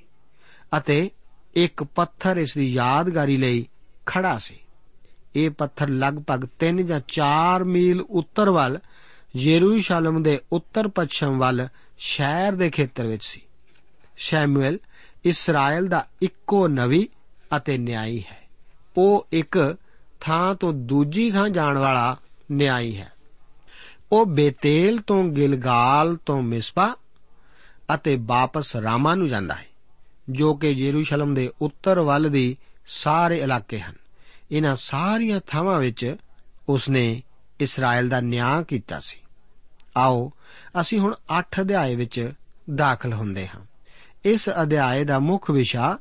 ਅਤੇ 0.78 1.10
ਇੱਕ 1.54 1.84
ਪੱਥਰ 1.84 2.36
ਇਸ 2.36 2.54
ਦੀ 2.54 2.64
ਯਾਦਗਾਰੀ 2.64 3.36
ਲਈ 3.36 3.68
ਖੜਾ 4.06 4.38
ਸੀ। 4.38 4.56
ਇਹ 5.36 5.50
ਪੱਥਰ 5.50 5.88
ਲਗਭਗ 5.88 6.46
3 6.58 6.82
ਜਾਂ 6.82 7.00
4 7.08 7.64
ਮੀਲ 7.64 8.00
ਉੱਤਰ 8.00 8.50
ਵੱਲ 8.50 8.78
ਯਰੂਸ਼ਲਮ 9.36 10.22
ਦੇ 10.22 10.40
ਉੱਤਰ 10.52 10.88
ਪੱਛਮ 10.88 11.38
ਵੱਲ 11.38 11.68
ਸ਼ਹਿਰ 11.98 12.52
ਦੇ 12.52 12.70
ਖੇਤਰ 12.70 13.06
ਵਿੱਚ 13.06 13.24
ਸੀ। 13.24 13.40
ਸ਼ੈਮੂਅਲ 14.16 14.78
ਇਸਰਾਇਲ 15.24 15.86
ਦਾ 15.86 16.06
ਇੱਕੋ 16.22 16.68
ਨਵੀ 16.68 17.08
ਅਤੇ 17.56 17.78
ਨਿਆਈ 17.78 18.20
ਹੈ। 18.20 18.42
ਉਹ 18.96 19.26
ਇੱਕ 19.32 19.76
ਥਾਂ 20.20 20.54
ਤੋਂ 20.54 20.72
ਦੂਜੀ 20.72 21.30
ਥਾਂ 21.30 21.48
ਜਾਣ 21.48 21.78
ਵਾਲਾ 21.78 22.16
ਨਿਆਈ 22.52 22.96
ਹੈ। 22.96 23.12
ਉਹ 24.12 24.26
ਬੇਤੇਲ 24.26 25.00
ਤੋਂ 25.00 25.24
ਗਿਲਗਾਲ 25.24 26.16
ਤੋਂ 26.16 26.42
ਮਿਸਪਾ 26.42 26.96
ਅਤੇ 27.94 28.16
ਵਾਪਸ 28.20 28.76
ਰਾਮਾ 28.76 29.14
ਨੂੰ 29.14 29.28
ਜਾਂਦਾ 29.28 29.54
ਹੈ, 29.54 29.66
ਜੋ 30.30 30.54
ਕਿ 30.54 30.70
ਯਰੂਸ਼ਲਮ 30.70 31.34
ਦੇ 31.34 31.50
ਉੱਤਰ 31.62 32.00
ਵੱਲ 32.00 32.30
ਦੀ 32.30 32.56
ਸਾਰੇ 32.86 33.38
ਇਲਾਕੇ 33.38 33.80
ਹਨ। 33.80 33.94
ਇਹਨਾਂ 34.50 34.76
ਸਾਰੀਆਂ 34.76 35.40
ਥਾਵਾਂ 35.46 35.80
ਵਿੱਚ 35.80 36.16
ਉਸਨੇ 36.68 37.22
ਇਸਰਾਇਲ 37.60 38.08
ਦਾ 38.08 38.20
ਨਿਆਂ 38.20 38.62
ਕੀਤਾ 38.62 38.98
ਸੀ। 39.00 39.16
ਆਓ, 39.96 40.32
ਅਸੀਂ 40.80 40.98
ਹੁਣ 40.98 41.14
8 41.38 41.60
ਅਧਿਆਏ 41.60 41.94
ਵਿੱਚ 41.94 42.32
ਦਾਖਲ 42.74 43.12
ਹੁੰਦੇ 43.12 43.48
ਹਾਂ। 43.48 43.60
ਇਸ 44.24 44.48
ਅਧਿਆਏ 44.62 45.04
ਦਾ 45.04 45.18
ਮੁੱਖ 45.18 45.50
ਵਿਸ਼ਾ 45.50 45.98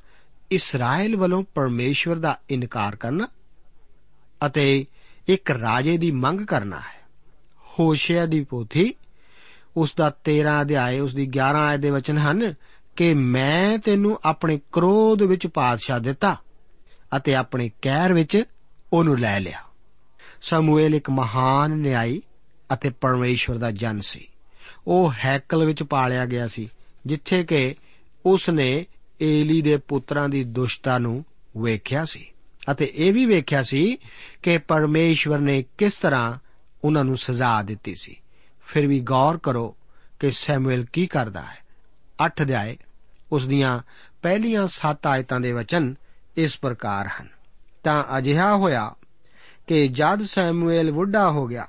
ਇਸਰਾਇਲ 0.51 1.15
ਵੱਲੋਂ 1.15 1.43
ਪਰਮੇਸ਼ਵਰ 1.55 2.15
ਦਾ 2.15 2.39
ਇਨਕਾਰ 2.49 2.95
ਕਰਨਾ 2.95 3.27
ਅਤੇ 4.45 4.85
ਇੱਕ 5.27 5.51
ਰਾਜੇ 5.51 5.97
ਦੀ 5.97 6.11
ਮੰਗ 6.11 6.41
ਕਰਨਾ 6.41 6.79
ਹੈ। 6.79 7.07
ਹੋਸ਼ਿਆ 7.79 8.25
ਦੀ 8.25 8.43
ਪੋਥੀ, 8.43 8.93
ਉਸ 9.77 9.95
ਦਾ 9.97 10.09
13 10.09 10.61
ਅਧਿਆਏ, 10.61 10.99
ਉਸ 10.99 11.15
ਦੀ 11.15 11.25
11 11.25 11.59
ਆਇਤ 11.59 11.79
ਦੇ 11.79 11.89
ਵਚਨ 11.89 12.17
ਹਨ 12.17 12.53
ਕਿ 12.95 13.13
ਮੈਂ 13.13 13.77
ਤੈਨੂੰ 13.77 14.19
ਆਪਣੇ 14.25 14.59
ਕ੍ਰੋਧ 14.71 15.21
ਵਿੱਚ 15.21 15.47
ਪਾਤਸ਼ਾਹ 15.47 15.99
ਦਿੱਤਾ 15.99 16.37
ਅਤੇ 17.17 17.35
ਆਪਣੇ 17.35 17.71
ਕਹਿਰ 17.81 18.13
ਵਿੱਚ 18.13 18.43
ਉਹਨੂੰ 18.93 19.19
ਲੈ 19.19 19.39
ਲਿਆ। 19.39 19.63
ਸਮੂਏਲ 20.41 20.95
ਇੱਕ 20.95 21.09
ਮਹਾਨ 21.09 21.71
ਨਿਆਈ 21.71 22.21
ਅਤੇ 22.73 22.89
ਪਰਮੇਸ਼ਵਰ 22.89 23.57
ਦਾ 23.57 23.71
ਜਨ 23.71 23.99
ਸੀ। 23.99 24.27
ਉਹ 24.87 25.13
ਹੈਕਲ 25.25 25.65
ਵਿੱਚ 25.65 25.83
ਪਾਲਿਆ 25.83 26.25
ਗਿਆ 26.25 26.47
ਸੀ, 26.47 26.69
ਜਿੱਥੇ 27.05 27.43
ਕਿ 27.43 27.75
ਉਸ 28.25 28.49
ਨੇ 28.49 28.85
ਏਲੀ 29.21 29.61
ਦੇ 29.61 29.77
ਪੁੱਤਰਾਂ 29.77 30.29
ਦੀ 30.29 30.43
ਦੁਸ਼ਟਤਾ 30.43 30.97
ਨੂੰ 30.97 31.25
ਵੇਖਿਆ 31.57 32.05
ਸੀ। 32.05 32.31
ਅਤੇ 32.71 32.91
ਇਹ 32.95 33.13
ਵੀ 33.13 33.25
ਵੇਖਿਆ 33.25 33.63
ਸੀ 33.63 33.97
ਕਿ 34.43 34.57
ਪਰਮੇਸ਼ਵਰ 34.57 35.39
ਨੇ 35.39 35.65
ਕਿਸ 35.77 35.93
ਤਰ੍ਹਾਂ 35.93 36.35
ਉਹਨਾਂ 36.83 37.03
ਨੂੰ 37.03 37.17
ਸਜ਼ਾ 37.17 37.61
ਦਿੱਤੀ 37.61 37.95
ਸੀ। 37.95 38.15
ਫਿਰ 38.65 38.87
ਵੀ 38.87 38.99
ਗੌਰ 38.99 39.37
ਕਰੋ 39.37 39.75
ਕਿ 40.19 40.31
ਸੈਮੂਅਲ 40.31 40.85
ਕੀ 40.93 41.07
ਕਰਦਾ 41.07 41.41
ਹੈ। 41.41 41.57
8 42.25 42.41
ਅਧਿਆਏ, 42.41 42.77
ਉਸ 43.31 43.47
ਦੀਆਂ 43.47 43.79
ਪਹਿਲੀਆਂ 44.21 44.67
7 44.67 45.07
ਆਇਤਾਂ 45.07 45.39
ਦੇ 45.39 45.51
ਵਚਨ 45.51 45.95
ਇਸ 46.37 46.57
ਪ੍ਰਕਾਰ 46.57 47.07
ਹਨ। 47.07 47.29
ਤਾਂ 47.83 48.03
ਅਜਿਹਾ 48.17 48.55
ਹੋਇਆ 48.55 48.95
ਕਿ 49.67 49.87
ਜਦ 49.87 50.23
ਸੈਮੂਅਲ 50.23 50.91
ਬੁੱਢਾ 50.91 51.31
ਹੋ 51.31 51.47
ਗਿਆ, 51.47 51.67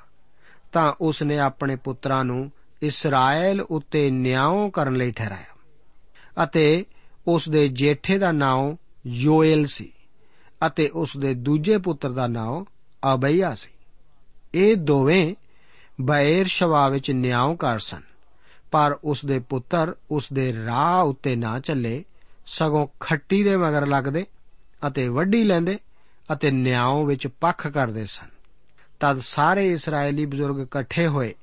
ਤਾਂ 0.73 0.93
ਉਸ 1.01 1.23
ਨੇ 1.23 1.39
ਆਪਣੇ 1.39 1.77
ਪੁੱਤਰਾਂ 1.77 2.25
ਨੂੰ 2.25 2.53
ਇਸਰਾਇਲ 2.83 3.61
ਉੱਤੇ 3.61 4.11
ਨਿਆਂ 4.11 4.71
ਕਰਨ 4.71 4.95
ਲਈ 4.95 5.11
ਠਹਿਰਾਇਆ 5.11 5.57
ਅਤੇ 6.45 6.85
ਉਸ 7.27 7.49
ਦੇ 7.49 7.69
ਜੇਠੇ 7.69 8.19
ਦਾ 8.19 8.33
ਨਾਮ 8.33 8.77
ਯੋਏਲ 9.07 9.67
ਸੀ। 9.67 9.93
ਅਤੇ 10.67 10.89
ਉਸ 10.89 11.17
ਦੇ 11.17 11.35
ਦੂਜੇ 11.35 11.79
ਪੁੱਤਰ 11.79 12.11
ਦਾ 12.11 12.27
ਨਾਮ 12.27 12.65
ਅਬਈਆ 13.15 13.55
ਸੀ। 13.55 13.71
ਇਹ 14.55 14.77
ਦੋਵੇਂ 14.77 15.35
ਬੈਰ 16.01 16.45
ਸ਼ਵਾ 16.45 16.89
ਵਿੱਚ 16.89 17.11
ਨਿਆਂਕਾਰ 17.11 17.79
ਸਨ, 17.79 18.01
ਪਰ 18.71 18.99
ਉਸ 19.05 19.25
ਦੇ 19.25 19.39
ਪੁੱਤਰ 19.39 19.95
ਉਸ 20.11 20.29
ਦੇ 20.33 20.65
ਰਾਹ 20.67 21.05
ਉੱਤੇ 21.05 21.37
ਨਾ 21.37 21.61
ਚੱਲੇ, 21.61 22.05
ਸਗੋਂ 22.47 22.87
ਖੱਟੀ 23.01 23.45
ਦੇ 23.45 23.57
ਮਗਰ 23.57 23.87
ਲੱਗਦੇ 23.87 24.27
ਅਤੇ 24.87 25.09
ਵੱਢੀ 25.09 25.45
ਲੈਂਦੇ 25.45 25.79
ਅਤੇ 26.33 26.51
ਨਿਆਂ 26.51 27.05
ਵਿੱਚ 27.05 27.27
ਪੱਖ 27.27 27.67
ਕਰਦੇ 27.67 28.07
ਸਨ। 28.07 28.29
ਤਦ 29.01 29.19
ਸਾਰੇ 29.19 29.73
ਇਸرائیਲੀ 29.73 30.27
ਬਜ਼ੁਰਗ 30.27 30.61
ਇਕੱਠੇ 30.61 31.07
ਹੋਏ 31.07 31.35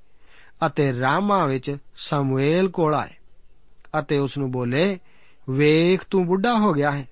ਅਤੇ 0.65 0.99
ਰਾਮਾ 0.99 1.45
ਵਿੱਚ 1.45 1.77
ਸਮੂਏਲ 1.95 2.67
ਕੋਲ 2.67 2.95
ਆਏ 2.95 3.09
ਅਤੇ 3.99 4.17
ਉਸ 4.17 4.37
ਨੂੰ 4.37 4.51
ਬੋਲੇ, 4.51 4.99
ਵੇਖ 5.49 6.03
ਤੂੰ 6.09 6.25
ਬੁੱਢਾ 6.25 6.59
ਹੋ 6.59 6.73
ਗਿਆ 6.73 6.91
ਹੈ 6.91 7.07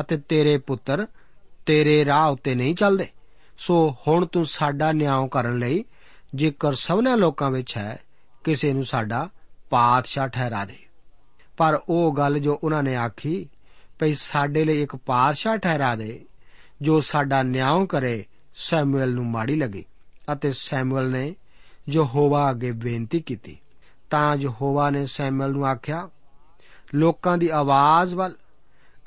ਅਤੇ 0.00 0.16
ਤੇਰੇ 0.16 0.58
ਪੁੱਤਰ 0.58 1.06
ਤੇਰੇ 1.66 2.04
ਰਾਹ 2.04 2.30
ਉੱਤੇ 2.30 2.54
ਨਹੀਂ 2.54 2.74
ਚੱਲਦੇ। 2.74 3.06
ਸੋ 3.58 3.94
ਹੁਣ 4.08 4.26
ਤੂੰ 4.26 4.44
ਸਾਡਾ 4.44 4.92
ਨਿਆਂ 4.92 5.28
ਕਰਨ 5.28 5.58
ਲਈ 5.58 5.84
ਜੇਕਰ 6.34 6.74
ਸਭਨਾ 6.74 7.14
ਲੋਕਾਂ 7.14 7.50
ਵਿੱਚ 7.50 7.76
ਹੈ, 7.76 8.00
ਕਿਸੇ 8.44 8.72
ਨੂੰ 8.72 8.84
ਸਾਡਾ 8.84 9.28
ਪਾਤਸ਼ਾਹ 9.70 10.28
ਠਹਿਰਾ 10.28 10.64
ਦੇ। 10.64 10.76
ਪਰ 11.56 11.80
ਉਹ 11.88 12.14
ਗੱਲ 12.16 12.38
ਜੋ 12.38 12.60
ਉਹਨਾਂ 12.64 12.82
ਨੇ 12.82 12.96
ਆਖੀ, 12.96 13.48
ਭਈ 13.98 14.14
ਸਾਡੇ 14.14 14.64
ਲਈ 14.64 14.82
ਇੱਕ 14.82 14.96
ਪਾਤਸ਼ਾਹ 14.96 15.56
ਠਹਿਰਾ 15.56 15.96
ਦੇ, 15.96 16.24
ਜੋ 16.82 17.00
ਸਾਡਾ 17.00 17.42
ਨਿਆਂ 17.42 17.86
ਕਰੇ, 17.86 18.26
ਸੈਮੂਅਲ 18.54 19.14
ਨੂੰ 19.14 19.26
ਮਾੜੀ 19.26 19.56
ਲੱਗੀ 19.56 19.84
ਅਤੇ 20.32 20.52
ਸੈਮੂਅਲ 20.52 21.10
ਨੇ 21.10 21.36
ਯਹੋਵਾ 21.88 22.50
ਅੱਗੇ 22.50 22.72
ਬੇਨਤੀ 22.72 23.20
ਕੀਤੀ। 23.20 23.58
ਤਾਂ 24.10 24.36
ਯਹੋਵਾ 24.36 24.90
ਨੇ 24.90 25.06
ਸੈਮੂਅਲ 25.06 25.50
ਨੂੰ 25.50 25.66
ਆਖਿਆ, 25.66 26.08
ਲੋਕਾਂ 26.94 27.38
ਦੀ 27.38 27.48
ਆਵਾਜ਼ 27.48 28.14
ਵੱਲ 28.14 28.34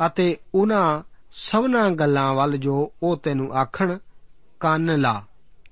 ਅਤੇ 0.05 0.37
ਉਹਨਾਂ 0.55 1.01
ਸਭਨਾ 1.35 1.89
ਗੱਲਾਂ 1.89 2.33
ਵੱਲ 2.33 2.57
ਜੋ 2.57 2.93
ਉਹ 3.03 3.17
ਤੈਨੂੰ 3.17 3.53
ਆਖਣ, 3.53 3.97
ਕੰਨ 4.59 4.99
ਲਾ, 4.99 5.25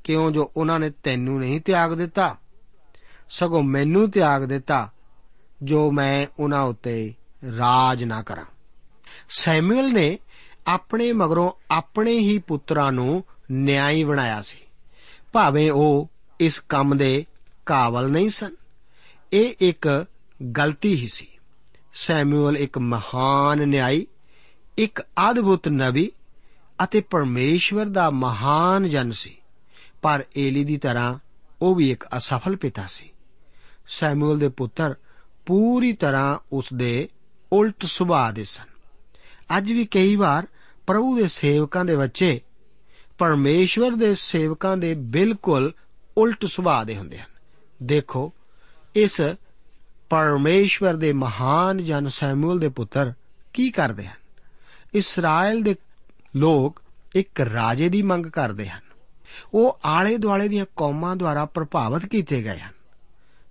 ਕਿਉਂ 0.04 0.32
ਜੋ 0.32 0.52
ਉਹਨਾਂ 0.58 0.80
ਨੇ 0.80 0.89
ਤੈਨੂੰ 0.89 1.39
ਨਹੀਂ 1.39 1.62
ਤਿਆਗ 1.62 1.93
ਦਿੱਤਾ? 1.93 2.38
ਸਗੋਂ 3.30 3.63
ਮੈਨੂੰ 3.63 4.12
ਤਿਆਗ 4.12 4.43
ਦਿੱਤਾ, 4.43 4.91
ਜੋ 5.63 5.91
ਮੈਂ 5.91 6.28
ਉਹਨਾਂ 6.39 6.62
ਉੱਤੇ 6.62 7.13
ਰਾਜ 7.58 8.04
ਨਾ 8.04 8.24
ਕਰਾਂ। 8.24 8.45
ਸੈਮੂਅਲ 9.30 9.93
ਨੇ 9.93 10.19
ਆਪਣੇ 10.67 11.13
ਮਗਰੋਂ 11.13 11.52
ਆਪਣੇ 11.71 12.12
ਹੀ 12.12 12.38
ਪੁੱਤਰਾਂ 12.38 12.91
ਨੂੰ 12.91 13.24
ਨਿਆਈ 13.52 14.04
ਬਣਾਇਆ 14.04 14.41
ਸੀ। 14.41 14.58
ਭਾਵੇਂ 15.34 15.71
ਉਹ 15.71 16.10
ਇਸ 16.39 16.60
ਕੰਮ 16.60 16.97
ਦੇ 16.97 17.26
ਕਾਬਲ 17.65 18.12
ਨਹੀਂ 18.12 18.30
ਸਨ। 18.30 18.56
ਇਹ 19.34 19.54
ਇੱਕ 19.60 20.06
ਗਲਤੀ 20.58 20.95
ਹੀ 20.95 21.08
ਸੀ। 21.08 21.28
ਸੈਮੂਅਲ 21.93 22.58
ਇੱਕ 22.58 22.78
ਮਹਾਨ 22.78 23.67
ਨਿਆਈ 23.67 24.08
ਇੱਕ 24.78 25.02
ਅਦਭੁਤ 25.02 25.68
ਨਬੀ 25.68 26.12
ਅਤੇ 26.84 27.02
ਪਰਮੇਸ਼ਵਰ 27.02 27.86
ਦਾ 27.86 28.10
ਮਹਾਨ 28.10 28.90
ਜਨ 28.90 29.12
ਸੀ। 29.12 29.38
ਪਰ 30.02 30.26
ਏਲੀ 30.38 30.64
ਦੀ 30.64 30.78
ਤਰ੍ਹਾਂ 30.78 31.20
ਉਹ 31.62 31.76
ਵੀ 31.76 31.92
ਇੱਕ 31.92 32.06
ਅਸਫਲ 32.18 32.56
ਪਿਤਾ 32.56 32.86
ਸੀ। 32.86 33.10
ਸੈਮੂਅਲ 33.88 34.40
ਦੇ 34.40 34.48
ਪੁੱਤਰ 34.48 34.96
ਪੂਰੀ 35.46 35.94
ਤਰ੍ਹਾਂ 35.94 36.40
ਉਸ 36.52 36.66
ਦੇ 36.74 37.10
ਉਲਟ 37.54 37.86
ਸੁਭਾਅ 37.86 38.32
ਦੇ 38.32 38.44
ਸਨ। 38.44 38.66
ਅੱਜ 39.58 39.72
ਵੀ 39.72 39.86
ਕਈ 39.86 40.16
ਵਾਰ 40.16 40.48
ਪ੍ਰਭੂ 40.88 41.18
ਦੇ 41.18 41.28
ਸੇਵਕਾਂ 41.28 41.86
ਦੇ 41.86 41.96
ਬੱਚੇ 41.96 42.42
ਪਰਮੇਸ਼ਵਰ 43.18 43.92
ਦੇ 43.92 44.16
ਸੇਵਕਾਂ 44.16 44.78
ਦੇ 44.78 44.94
ਬਿਲਕੁਲ 44.94 45.74
ਉਲਟ 46.18 46.46
ਸੁਭਾਅ 46.46 46.84
ਦੇ 46.84 46.98
ਹੁੰਦੇ 46.98 47.20
ਹਨ। 47.20 47.32
ਦੇਖੋ, 47.84 48.34
ਇਸ 48.96 49.22
ਪਰਮੇਸ਼ਵਰ 50.10 50.94
ਦੇ 50.94 51.14
ਮਹਾਨ 51.14 51.84
ਜਨ 51.84 52.08
ਸੈਮੂਅਲ 52.08 52.60
ਦੇ 52.60 52.70
ਪੁੱਤਰ 52.70 53.14
ਕੀ 53.54 53.72
ਕਰਦੇ 53.72 54.08
ਹਨ? 54.08 54.21
ਇਸਰਾਇਲ 54.94 55.64
ਦੇ 55.64 55.76
ਲੋਕ 56.36 56.82
ਇੱਕ 57.16 57.42
ਰਾਜੇ 57.42 57.90
ਦੀ 57.90 58.02
ਮੰਗ 58.02 58.26
ਕਰਦੇ 58.26 58.70
ਹਨ। 58.70 58.82
ਉਹ 59.54 59.80
ਆਲੇ 59.86 60.18
ਦੁਆਲੇ 60.18 60.48
ਦੀਆਂ 60.48 60.66
ਕੌਮਾਂ 60.76 61.16
ਦੁਆਰਾ 61.16 61.46
ਪ੍ਰਭਾਵਿਤ 61.46 62.06
ਕੀਤੇ 62.06 62.44
ਗਏ 62.44 62.60
ਹਨ। 62.60 62.72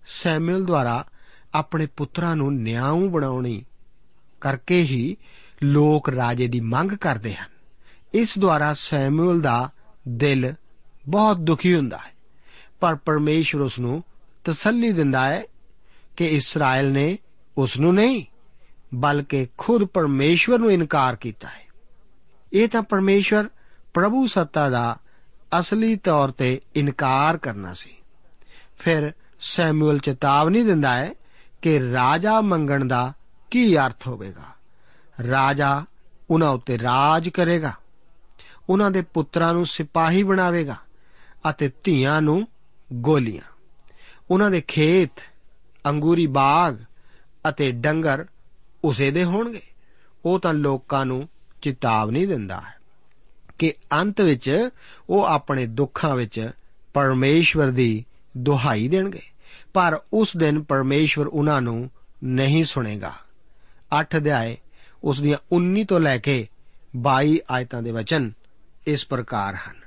ਸੈਮੂਅਲ 0.07 0.65
ਦੁਆਰਾ 0.65 1.05
ਆਪਣੇ 1.55 1.87
ਪੁੱਤਰਾਂ 1.87 2.37
ਨੂੰ 2.37 2.55
ਨਿਆਂ 2.55 2.95
ਬਣਾਉਣੀ 2.95 3.65
ਕਰਕੇ 4.41 4.83
ਹੀ 4.83 5.17
ਲੋਕ 5.63 6.09
ਰਾਜੇ 6.09 6.47
ਦੀ 6.47 6.61
ਮੰਗ 6.61 6.93
ਕਰਦੇ 6.93 7.35
ਹਨ। 7.35 7.49
ਇਸ 8.15 8.39
ਦੁਆਰਾ 8.39 8.75
ਸੈਮੂਅਲ 8.75 9.41
ਦਾ 9.41 9.71
ਦਿਲ 10.09 10.55
ਬਹੁਤ 11.09 11.37
ਦੁਖੀ 11.37 11.75
ਹੁੰਦਾ 11.75 11.99
ਹੈ। 11.99 12.13
ਪਰ 12.81 12.95
ਪਰਮੇਸ਼ਰ 12.95 13.61
ਉਸ 13.61 13.79
ਨੂੰ 13.79 14.05
ਤਸੱਲੀ 14.45 14.93
ਦਿੰਦਾ 14.93 15.27
ਹੈ 15.27 15.43
ਕਿ 16.17 16.27
ਇਸਰਾਇਲ 16.27 16.93
ਨੇ 16.93 17.19
ਉਸ 17.59 17.81
ਨੂੰ 17.81 17.95
ਨਹੀਂ 17.95 18.25
ਬਲਕਿ 18.95 19.47
ਖੁਦ 19.59 19.85
ਪਰਮੇਸ਼ਵਰ 19.85 20.59
ਨੂੰ 20.59 20.73
ਇਨਕਾਰ 20.73 21.17
ਕੀਤਾ 21.17 21.49
ਹੈ। 21.49 21.67
ਇਹ 22.53 22.69
ਤਾਂ 22.69 22.83
ਪਰਮੇਸ਼ਵਰ 22.83 23.49
ਪ੍ਰਭੂ 23.95 24.27
ਸੱਤਾ 24.27 24.71
ਦਾ 24.71 24.97
ਅਸਲੀ 25.59 25.97
ਤੌਰ 25.97 26.31
ਤੇ 26.31 26.61
ਇਨਕਾਰ 26.77 27.39
ਕਰਨਾ 27.39 27.73
ਸੀ। 27.73 27.91
ਫਿਰ 28.79 29.13
ਸੈਮੂਅਲ 29.41 29.99
ਚੇਤਾਵਨੀ 29.99 30.63
ਦਿੰਦਾ 30.63 30.95
ਹੈ 30.95 31.15
ਕਿ 31.63 31.93
ਰਾਜਾ 31.93 32.41
ਮੰਗਣ 32.41 32.85
ਦਾ 32.85 33.13
ਕੀ 33.51 33.77
ਅਰਥ 33.77 34.07
ਹੋਵੇਗਾ। 34.07 34.61
ਰਾਜਾ 35.31 35.85
ਉਹਨਾਂ 36.31 36.51
ਉੱਤੇ 36.51 36.79
ਰਾਜ 36.79 37.29
ਕਰੇਗਾ। 37.29 37.73
ਉਹਨਾਂ 38.69 38.91
ਦੇ 38.91 39.03
ਪੁੱਤਰਾਂ 39.03 39.55
ਨੂੰ 39.55 39.67
ਸਿਪਾਹੀ 39.67 40.23
ਬਣਾਵੇਗਾ 40.23 40.77
ਅਤੇ 41.51 41.71
ਧੀਆਂ 41.85 42.23
ਨੂੰ 42.23 42.49
ਗੋਲੀਆਂ। 42.93 43.53
ਉਹਨਾਂ 44.31 44.51
ਦੇ 44.51 44.61
ਖੇਤ, 44.61 45.11
ਅੰਗੂਰੀ 45.87 46.27
ਬਾਗ 46.27 46.79
ਅਤੇ 47.49 47.73
ਡੰਗਰ 47.73 48.27
ਉਸੇ 48.85 49.11
ਦੇ 49.11 49.25
ਹੋਣਗੇ। 49.25 49.63
ਉਹ 50.25 50.41
ਤਾਂ 50.41 50.55
ਲੋਕਾਂ 50.55 51.07
ਨੂੰ 51.07 51.29
ਚੇਤਾਵਨੀ 51.63 52.27
ਦਿੰਦਾ। 52.27 52.61
ਹੈ 52.61 52.81
ਕਿ 53.59 53.73
ਅੰਤ 53.93 54.21
ਵਿੱਚ 54.21 54.69
ਉਹ 55.11 55.25
ਆਪਣੇ 55.25 55.67
ਦੁੱਖਾਂ 55.67 56.17
ਵਿੱਚ 56.17 56.51
ਪਰਮੇਸ਼ਵਰ 56.95 57.71
ਦੀ 57.71 58.05
ਦੁਹਾਈ 58.37 58.89
ਦੇਣਗੇ। 58.89 59.23
ਪਰ 59.73 60.01
ਉਸ 60.13 60.37
ਦਿਨ 60.37 60.63
ਪਰਮੇਸ਼ਵਰ 60.63 61.27
ਉਹਨਾਂ 61.27 61.63
ਨੂੰ 61.63 61.91
ਨਹੀਂ 62.25 62.65
ਸੁਣੇਗਾ। 62.65 63.13
8 63.93 64.17
ਅਧਿਆਏ, 64.17 64.57
ਉਸ 65.05 65.21
ਦੀਆਂ 65.21 65.39
19 65.53 65.85
ਤੋਂ 65.85 66.01
ਲੈ 66.01 66.19
ਕੇ 66.19 66.49
22 66.97 67.41
ਆਇਤਾਂ 67.51 67.83
ਦੇ 67.83 67.91
ਵਚਨ 67.91 68.33
ਇਸ 68.87 69.07
ਪ੍ਰਕਾਰ 69.07 69.55
ਹਨ। 69.55 69.81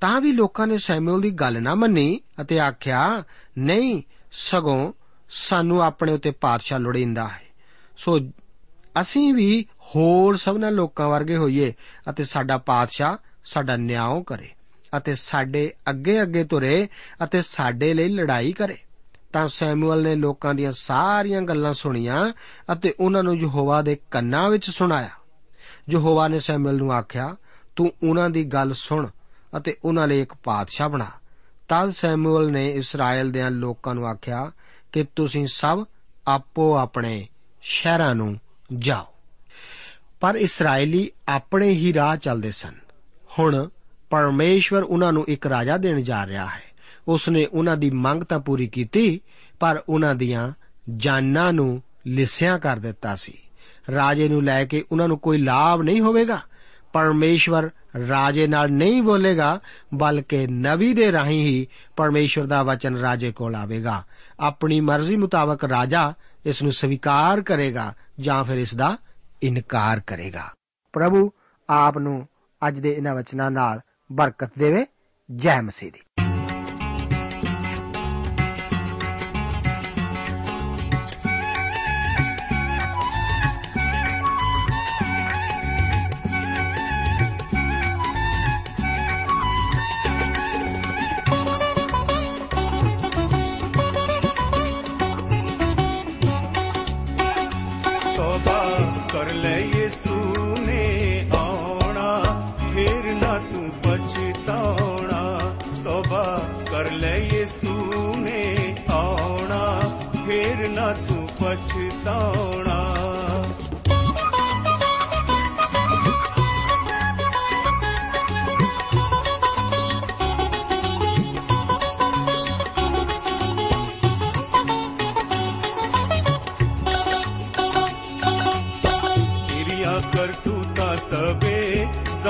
ਤਾਂ 0.00 0.20
ਵੀ 0.20 0.32
ਲੋਕਾਂ 0.32 0.66
ਨੇ 0.66 0.78
ਸੈਮੂਅਲ 0.78 1.20
ਦੀ 1.20 1.30
ਗੱਲ 1.30 1.62
ਨਾ 1.62 1.74
ਮੰਨੀ 1.74 2.20
ਅਤੇ 2.40 2.60
ਆਖਿਆ, 2.60 3.24
ਨਹੀਂ, 3.58 4.02
ਸਗੋਂ 4.32 4.92
ਸਾਨੂੰ 5.30 5.82
ਆਪਣੇ 5.82 6.12
ਉੱਤੇ 6.12 6.30
ਪਾਤਸ਼ਾਹ 6.30 6.78
ਲੋੜੀਂਦਾ 6.78 7.28
ਹੈ। 7.28 7.43
ਸੋ 7.96 8.20
ਅਸੀਂ 9.00 9.34
ਵੀ 9.34 9.66
ਹੋਰ 9.80 10.36
ਸਭਨਾ 10.36 10.70
ਲੋਕਾਂ 10.70 11.08
ਵਰਗੇ 11.08 11.36
ਹੋਈਏ 11.36 11.74
ਅਤੇ 12.10 12.24
ਸਾਡਾ 12.24 12.58
ਪਾਤਸ਼ਾਹ 12.58 13.16
ਸਾਡਾ 13.44 13.76
ਨਿਆਂ 13.76 14.20
ਕਰੇ 14.22 14.50
ਅਤੇ 14.96 15.14
ਸਾਡੇ 15.14 15.72
ਅੱਗੇ 15.90 16.22
ਅੱਗੇ 16.22 16.44
ਤੁਰੇ 16.44 16.88
ਅਤੇ 17.24 17.42
ਸਾਡੇ 17.42 17.94
ਲਈ 17.94 18.08
ਲੜਾਈ 18.08 18.52
ਕਰੇ। 18.52 18.76
ਤਾਂ 19.32 19.48
ਸੈਮੂਅਲ 19.48 20.02
ਨੇ 20.02 20.14
ਲੋਕਾਂ 20.14 20.54
ਦੀਆਂ 20.54 20.72
ਸਾਰੀਆਂ 20.72 21.42
ਗੱਲਾਂ 21.42 21.72
ਸੁਣੀਆਂ 21.72 22.32
ਅਤੇ 22.72 22.94
ਉਹਨਾਂ 23.00 23.22
ਨੂੰ 23.22 23.36
ਯਹੋਵਾ 23.36 23.82
ਦੇ 23.82 23.98
ਕੰਨਾਂ 24.10 24.50
ਵਿੱਚ 24.50 24.70
ਸੁਣਾਇਆ। 24.70 25.10
ਯਹੋਵਾ 25.90 26.28
ਨੇ 26.28 26.40
ਸੈਮੂਅਲ 26.40 26.76
ਨੂੰ 26.76 26.92
ਆਖਿਆ, 26.92 27.36
ਤੂੰ 27.76 27.92
ਉਹਨਾਂ 28.08 28.30
ਦੀ 28.30 28.44
ਗੱਲ 28.44 28.74
ਸੁਣ 28.74 29.08
ਅਤੇ 29.56 29.76
ਉਹਨਾਂ 29.84 30.08
ਲਈ 30.08 30.20
ਇੱਕ 30.20 30.34
ਪਾਤਸ਼ਾਹ 30.34 30.88
ਬਣਾ। 30.88 31.06
ਤਦ 31.68 31.90
ਸੈਮੂਅਲ 31.90 32.50
ਨੇ 32.50 32.70
ਇਸਰਾਇਲ 32.70 33.32
ਦੇ 33.32 33.50
ਲੋਕਾਂ 33.50 33.94
ਨੂੰ 33.94 34.06
ਆਖਿਆ 34.06 34.52
ਕਿ 34.92 35.04
ਤੁਸੀਂ 35.16 35.46
ਸਭ 35.46 35.84
ਆਪੋ 36.28 36.76
ਆਪਣੇ 36.76 37.28
ਸ਼ਹਿਰਾਂ 37.66 38.14
ਨੂੰ 38.14 38.40
ਜਾਓ। 38.78 39.06
ਪਰ 40.20 40.34
ਇਸرائیਲੀ 40.34 41.10
ਆਪਣੇ 41.28 41.68
ਹੀ 41.68 41.94
ਰਾਹ 41.94 42.16
ਚੱਲਦੇ 42.16 42.50
ਸਨ। 42.50 42.74
ਹੁਣ 43.38 43.68
ਪਰਮੇਸ਼ਵਰ 44.10 44.82
ਉਹਨਾਂ 44.82 45.12
ਨੂੰ 45.12 45.24
ਇੱਕ 45.28 45.46
ਰਾਜਾ 45.46 45.76
ਦੇਣ 45.76 46.00
ਜਾ 46.00 46.26
ਰਿਹਾ 46.26 46.46
ਹੈ। 46.46 46.62
ਉਸ 47.08 47.28
ਨੇ 47.28 47.46
ਉਹਨਾਂ 47.46 47.76
ਦੀ 47.76 47.90
ਮੰਗ 47.90 48.22
ਤਾਂ 48.22 48.38
ਪੂਰੀ 48.38 48.66
ਕੀਤੀ, 48.66 49.20
ਪਰ 49.60 49.82
ਉਹਨਾਂ 49.88 50.14
ਦੀਆਂ 50.14 50.52
ਜਾਨਾਂ 50.96 51.52
ਨੂੰ 51.52 51.82
ਲਿਸਿਆਂ 52.06 52.58
ਕਰ 52.58 52.76
ਦਿੱਤਾ 52.76 53.14
ਸੀ। 53.14 53.38
ਰਾਜੇ 53.94 54.28
ਨੂੰ 54.28 54.44
ਲੈ 54.44 54.64
ਕੇ 54.64 54.84
ਉਹਨਾਂ 54.92 55.08
ਨੂੰ 55.08 55.18
ਕੋਈ 55.18 55.38
ਲਾਭ 55.38 55.82
ਨਹੀਂ 55.82 56.00
ਹੋਵੇਗਾ। 56.00 56.40
ਪਰਮੇਸ਼ਵਰ 56.92 57.70
ਰਾਜੇ 58.08 58.46
ਨਾਲ 58.46 58.72
ਨਹੀਂ 58.72 59.02
ਬੋਲੇਗਾ, 59.02 59.60
ਬਲਕਿ 59.94 60.46
ਨਵੀ 60.46 60.94
ਦੇ 60.94 61.12
ਰਾਹੀਂ 61.12 61.46
ਹੀ 61.46 61.66
ਪਰਮੇਸ਼ਵਰ 61.96 62.46
ਦਾ 62.46 62.62
ਵਚਨ 62.62 62.96
ਰਾਜੇ 62.96 63.32
ਕੋਲ 63.32 63.54
ਆਵੇਗਾ। 63.54 64.04
ਆਪਣੀ 64.40 64.80
ਮਰਜ਼ੀ 64.80 65.16
ਮੁਤਾਬਕ 65.16 65.64
ਰਾਜਾ 65.64 66.14
ਇਸ 66.46 66.62
ਨੂੰ 66.62 66.72
ਸਵੀਕਾਰ 66.72 67.42
ਕਰੇਗਾ 67.42 67.94
ਜਾਂ 68.20 68.44
ਫਿਰ 68.44 68.58
ਇਸ 68.58 68.74
ਦਾ 68.74 68.96
ਇਨਕਾਰ 69.42 70.00
ਕਰੇਗਾ। 70.00 70.52
ਪ੍ਰਭੂ 70.92 71.30
ਆਪ 71.70 71.98
ਨੂੰ 71.98 72.28
ਅੱਜ 72.68 72.78
ਦੇ 72.78 72.92
ਇਹਨਾਂ 72.92 73.14
ਵਚਨਾਂ 73.14 73.50
ਨਾਲ 73.50 73.80
ਬਰਕਤ 74.12 74.50
ਦੇਵੇ। 74.58 74.86
ਜੈ 75.36 75.60
ਮਸੀਹ 75.60 75.92
ਦੀ। 75.92 76.00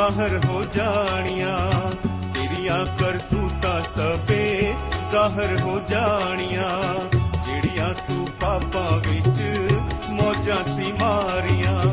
ਜ਼ਾਹਰ 0.05 0.40
ਹੋ 0.45 0.62
ਜਾਣੀਆਂ। 0.62 1.71
ਤੇਰੀਆਂ 2.35 2.87
ਕਰਤੂਤਾਂ 2.99 3.83
ਸਵੇ 3.83 4.75
ਜ਼ਾਹਰ 5.11 5.61
ਹੋ 5.61 5.81
ਜਾਣੀਆਂ। 5.88 7.05
ਜਿਹੜੀਆਂ 7.47 7.95
ਤੂੰ 7.95 8.27
ਪਾਪਾਂ 8.40 9.11
ਵਿੱਚ 9.11 9.73
ਮੌਜਾਂ 10.11 10.64
ਸੀ 10.64 10.93
ਮਾਰੀਆਂ। 10.93 11.85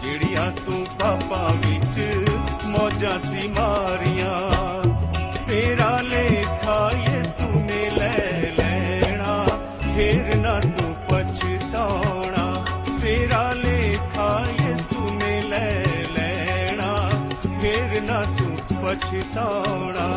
ਜਿਹੜੀਆਂ 0.00 0.52
ਤੂੰ 0.52 0.86
ਪਾਪਾਂ 1.00 1.68
ਵਿੱਚ 1.68 2.28
ਮੌਜਾਂ 2.64 3.18
ਸੀ 3.18 3.48
ਮਾਰੀਆਂ। 3.48 4.59
ਪਛਤਾਉਣਾ 19.00 20.08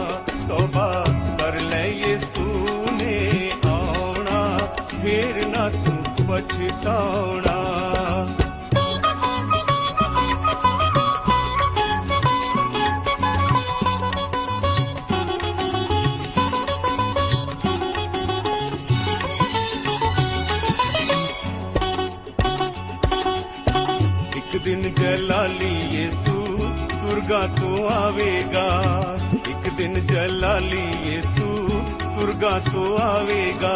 ਤੋਬਾ 0.47 1.05
ਕਰ 1.39 1.59
ਲੈ 1.59 1.85
ਯਿਸੂ 1.87 2.65
ਨੇ 2.91 3.51
ਆਉਣਾ। 3.67 4.57
ਫੇਰ 5.03 5.45
ਨਾ 5.47 5.69
ਤੂੰ 5.85 6.27
ਪਛਤਾਉਣਾ 6.27 7.61
ਇੱਕ 24.37 24.57
ਦਿਨ 24.57 24.93
ਜਲਾਲੀ 24.93 25.73
ਯਿਸੂ 25.91 26.32
ਸੁਰਗਾ 27.03 27.47
ਤੋਂ 27.47 27.89
ਆਵੇਗਾ। 27.89 28.83
ਇੱਕ 29.49 29.73
ਦਿਨ 29.73 30.07
ਜਲਾਲੀ 30.07 30.93
ਯਿਸੂ 31.03 31.67
ਸੁਰਗਾ 32.15 32.59
ਤੋਂ 32.59 32.97
ਆਵੇਗਾ। 32.97 33.73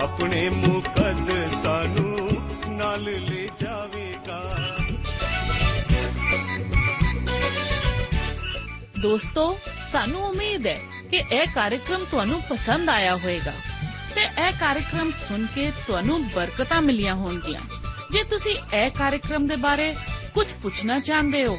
ਆਪਣੇ 0.00 0.50
ਮੁਕੱਦਸਾਂ 0.50 1.84
ਨੂੰ 1.84 2.28
ਨਾਲ 2.76 3.02
ਲੈ 3.02 3.48
ਜਾਵੇਗਾ। 3.60 4.42
ਦੋਸਤੋ, 9.02 9.58
ਸਾਨੂੰ 9.92 10.22
ਉਮੀਦ 10.22 10.66
ਹੈ 10.66 10.78
ਕਿ 11.10 11.16
ਇਹ 11.16 11.46
ਕਾਰਜਕ੍ਰਮ 11.54 12.04
ਤੁਹਾਨੂੰ 12.10 12.42
ਪਸੰਦ 12.42 12.90
ਆਇਆ 12.90 13.16
ਹੋਵੇਗਾ 13.16 13.52
ਤੇ 14.14 14.20
ਇਹ 14.20 14.52
ਕਾਰਜਕ੍ਰਮ 14.60 15.10
ਸੁਣ 15.10 15.46
ਕੇ 15.46 15.72
ਤੁਹਾਨੂੰ 15.86 16.28
ਬਰਕਤਾਂ 16.28 16.82
ਮਿਲੀਆਂ 16.82 17.14
ਹੋਣਗੀਆਂ। 17.14 17.60
ਜੇ 18.10 18.24
ਤੁਸੀਂ 18.24 18.76
ਇਹ 18.76 18.90
ਕਾਰਜਕ੍ਰਮ 18.90 19.46
ਦੇ 19.46 19.56
ਬਾਰੇ 19.56 19.94
ਕੁਝ 20.34 20.52
ਪੁੱਛਣਾ 20.62 20.98
ਚਾਹੁੰਦੇ 20.98 21.46
ਹੋ 21.46 21.58